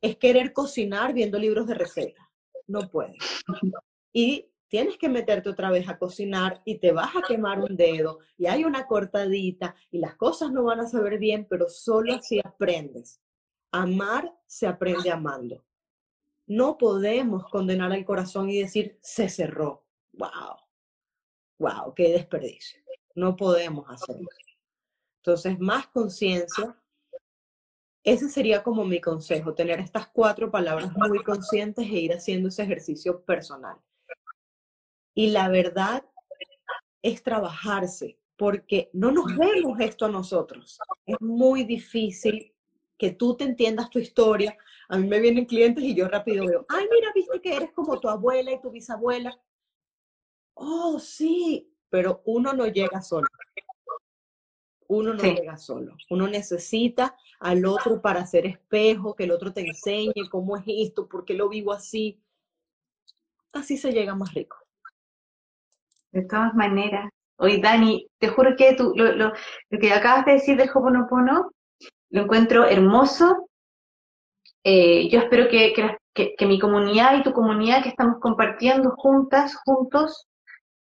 [0.00, 2.30] es querer cocinar viendo libros de receta.
[2.66, 3.16] No puedes.
[4.12, 8.20] Y tienes que meterte otra vez a cocinar y te vas a quemar un dedo
[8.38, 12.40] y hay una cortadita y las cosas no van a saber bien, pero solo si
[12.40, 13.20] aprendes.
[13.70, 15.64] Amar se aprende amando.
[16.46, 19.86] No podemos condenar al corazón y decir, se cerró.
[20.12, 20.61] ¡Wow!
[21.62, 22.80] Wow, qué desperdicio.
[23.14, 24.28] No podemos hacerlo.
[25.18, 26.76] Entonces, más conciencia.
[28.04, 32.64] Ese sería como mi consejo, tener estas cuatro palabras muy conscientes e ir haciendo ese
[32.64, 33.76] ejercicio personal.
[35.14, 36.04] Y la verdad
[37.00, 40.80] es trabajarse, porque no nos vemos esto a nosotros.
[41.06, 42.52] Es muy difícil
[42.98, 44.56] que tú te entiendas tu historia.
[44.88, 48.00] A mí me vienen clientes y yo rápido veo, ay, mira, viste que eres como
[48.00, 49.38] tu abuela y tu bisabuela
[50.54, 53.26] oh, sí, pero uno no llega solo.
[54.88, 55.96] Uno no llega solo.
[56.10, 61.08] Uno necesita al otro para hacer espejo, que el otro te enseñe cómo es esto,
[61.08, 62.20] por qué lo vivo así.
[63.52, 64.56] Así se llega más rico.
[66.10, 67.10] De todas maneras.
[67.36, 69.32] Oye, Dani, te juro que tú, lo, lo,
[69.80, 71.50] que acabas de decir del Hoponopono
[72.10, 73.48] lo encuentro hermoso.
[74.64, 75.72] Eh, yo espero que,
[76.14, 80.28] que, que, mi comunidad y tu comunidad que estamos compartiendo juntas, juntos,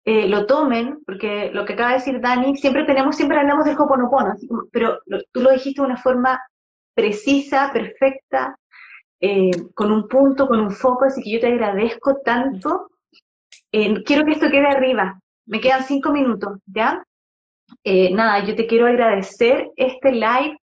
[0.09, 3.77] eh, lo tomen, porque lo que acaba de decir Dani, siempre tenemos, siempre hablamos del
[3.77, 4.35] Hoponopono,
[4.71, 5.01] pero
[5.33, 6.41] tú lo dijiste de una forma
[6.95, 8.57] precisa, perfecta,
[9.19, 12.89] eh, con un punto, con un foco, así que yo te agradezco tanto.
[13.73, 15.21] Eh, quiero que esto quede arriba.
[15.45, 17.03] Me quedan cinco minutos, ¿ya?
[18.13, 20.57] nada, yo te quiero agradecer este live.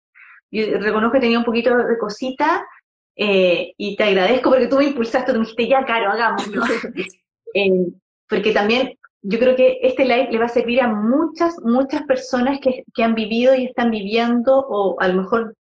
[0.50, 2.66] Yo reconozco que tenía un poquito de cosita,
[3.14, 6.62] y te agradezco porque tú me impulsaste, tú me dijiste, ya, Caro, hagámoslo.
[8.26, 8.96] Porque también
[9.26, 13.02] yo creo que este live le va a servir a muchas, muchas personas que, que
[13.02, 15.56] han vivido y están viviendo, o a lo mejor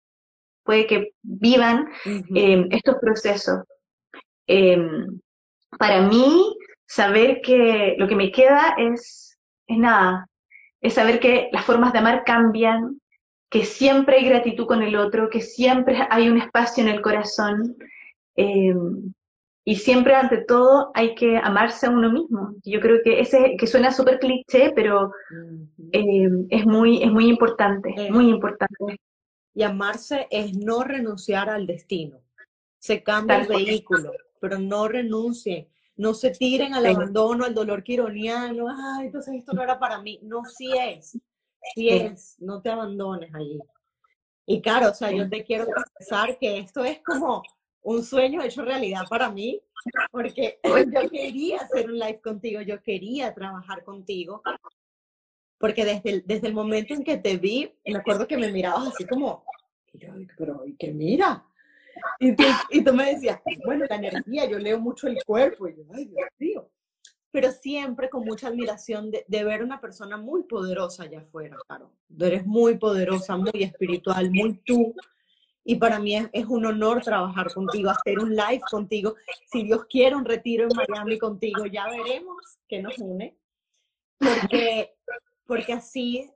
[0.64, 1.88] puede que vivan
[2.36, 3.64] eh, estos procesos.
[5.80, 6.56] para mí,
[6.86, 9.38] saber que lo que me queda es,
[9.68, 10.28] es nada,
[10.82, 13.00] es saber que las formas de amar cambian,
[13.50, 17.78] que siempre hay gratitud con el otro, que siempre hay un espacio en el corazón.
[18.36, 19.14] Em,
[19.66, 22.56] y siempre ante todo hay que amarse a uno mismo.
[22.64, 25.12] Yo creo que ese que suena súper cliché, pero
[25.92, 29.00] em, es, muy, es muy importante, muy importante.
[29.54, 32.20] Y amarse es no renunciar al destino.
[32.80, 35.70] Se cambia el vehículo, pero no renuncien.
[35.96, 38.66] No se tiren al abandono, al dolor quironiano.
[38.68, 40.20] Ay, entonces esto no era para mí.
[40.24, 41.18] No, sí es
[41.76, 43.60] Sí es, no te abandones allí.
[44.46, 47.42] Y claro, o sea, yo te quiero confesar que esto es como
[47.84, 49.62] un sueño hecho realidad para mí,
[50.12, 54.42] porque yo quería hacer un live contigo, yo quería trabajar contigo,
[55.58, 58.88] porque desde el, desde el momento en que te vi, me acuerdo que me mirabas
[58.88, 59.46] así como,
[59.94, 61.46] y yo, pero ¿y qué mira?
[62.20, 65.76] Y tú, y tú me decías, bueno, la energía, yo leo mucho el cuerpo, y
[65.76, 66.70] yo, ay, Dios mío
[67.34, 71.92] pero siempre con mucha admiración de, ver una persona muy poderosa allá afuera, claro.
[72.16, 74.94] Tú eres muy poderosa, muy espiritual, muy tú.
[75.66, 79.16] Y para mí es, un honor trabajar contigo, hacer un live contigo.
[79.52, 83.38] Si Dios quiere un retiro en Miami contigo, ya veremos qué nos une.
[84.18, 84.96] Porque,
[85.46, 86.30] porque así,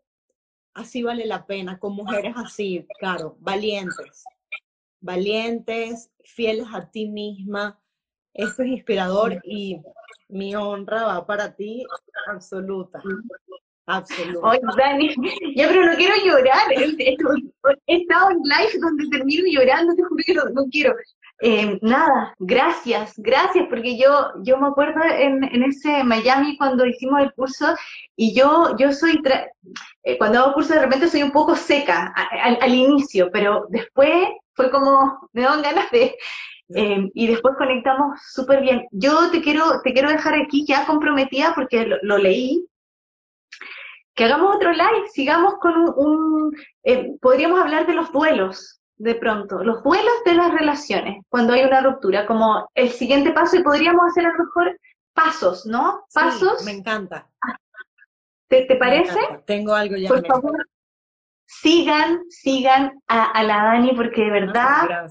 [0.73, 4.23] así vale la pena, con mujeres así, claro, valientes.
[5.01, 7.79] Valientes, fieles a ti misma.
[8.33, 9.81] Esto es inspirador y
[10.29, 11.85] mi honra va para ti
[12.27, 13.01] absoluta.
[13.87, 14.47] Absoluta.
[14.47, 15.15] Oye, Dani,
[15.55, 16.71] ya pero no quiero llorar.
[17.87, 20.95] He estado en live donde termino llorando, te juro que no, quiero.
[21.39, 27.21] Eh, nada, gracias, gracias, porque yo, yo me acuerdo en, en, ese Miami cuando hicimos
[27.21, 27.75] el curso
[28.15, 29.21] y yo, yo soy,
[30.03, 32.11] eh, cuando hago curso de repente soy un poco seca
[32.41, 36.15] al, al, inicio, pero después fue como, me dan ganas de,
[36.69, 38.85] Em, y después conectamos súper bien.
[38.91, 42.65] Yo te quiero, te quiero dejar aquí ya comprometida porque lo, leí.
[44.17, 46.51] Que hagamos otro live, sigamos con un,
[46.83, 51.63] eh, podríamos hablar de los duelos de pronto, los duelos de las relaciones, cuando hay
[51.63, 54.79] una ruptura, como el siguiente paso y podríamos hacer a lo mejor
[55.13, 56.03] pasos, ¿no?
[56.11, 56.65] Pasos.
[56.65, 57.29] me encanta.
[58.47, 59.19] ¿Te, te parece?
[59.45, 60.07] Tengo algo ya.
[60.07, 60.65] Por favor,
[61.45, 65.09] sigan, sigan a, la Dani porque de verdad,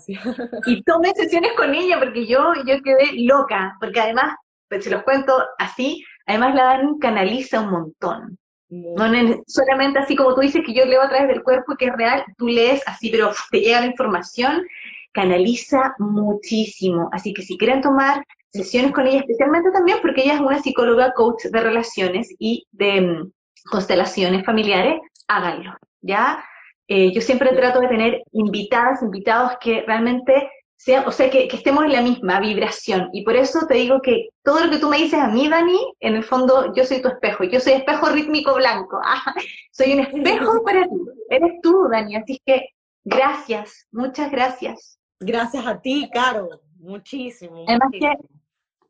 [0.66, 4.34] y tomen sesiones con ella porque yo, yo quedé loca, porque además,
[4.68, 8.38] pues, si los cuento así, además la Dani canaliza un montón.
[8.68, 9.04] No
[9.46, 12.24] solamente así como tú dices que yo leo a través del cuerpo que es real,
[12.36, 14.66] tú lees así, pero te llega la información,
[15.12, 17.08] canaliza muchísimo.
[17.12, 21.12] Así que si quieren tomar sesiones con ella, especialmente también porque ella es una psicóloga
[21.12, 23.32] coach de relaciones y de mm,
[23.70, 25.76] constelaciones familiares, háganlo.
[26.00, 26.44] ¿ya?
[26.88, 31.84] Eh, yo siempre trato de tener invitadas, invitados que realmente sean, o sea, que, estemos
[31.84, 33.08] en la misma vibración.
[33.12, 35.94] Y por eso te digo que todo lo que tú me dices a mí, Dani,
[36.00, 37.44] en el fondo yo soy tu espejo.
[37.44, 39.00] Yo soy espejo rítmico blanco.
[39.04, 39.34] Ah,
[39.72, 40.96] soy un espejo para ti.
[41.30, 42.16] Eres tú, Dani.
[42.16, 42.68] Así que
[43.04, 44.98] gracias, muchas gracias.
[45.18, 46.48] Gracias a ti, Caro.
[46.78, 47.64] Muchísimo.
[47.66, 48.12] Además que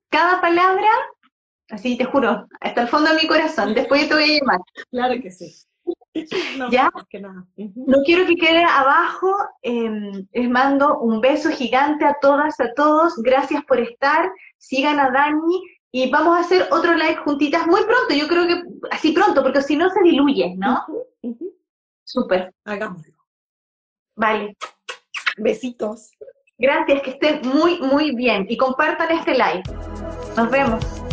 [0.08, 0.88] cada palabra,
[1.70, 3.74] así te juro, hasta el fondo de mi corazón.
[3.74, 4.60] Después yo te voy a llamar.
[4.90, 5.54] Claro que sí.
[6.58, 6.90] No, ¿Ya?
[7.56, 9.34] No quiero que quede abajo.
[9.62, 13.16] Em, les mando un beso gigante a todas, a todos.
[13.22, 14.30] Gracias por estar.
[14.58, 15.62] Sigan a Dani
[15.92, 18.14] y vamos a hacer otro live juntitas muy pronto.
[18.14, 20.84] Yo creo que así pronto, porque si no se diluye, ¿no?
[22.04, 22.54] Súper.
[22.64, 23.14] Hagámoslo.
[24.14, 24.56] Vale.
[25.36, 26.12] Besitos.
[26.58, 28.46] Gracias, que estén muy, muy bien.
[28.48, 29.62] Y compartan este live.
[30.36, 31.05] Nos vemos.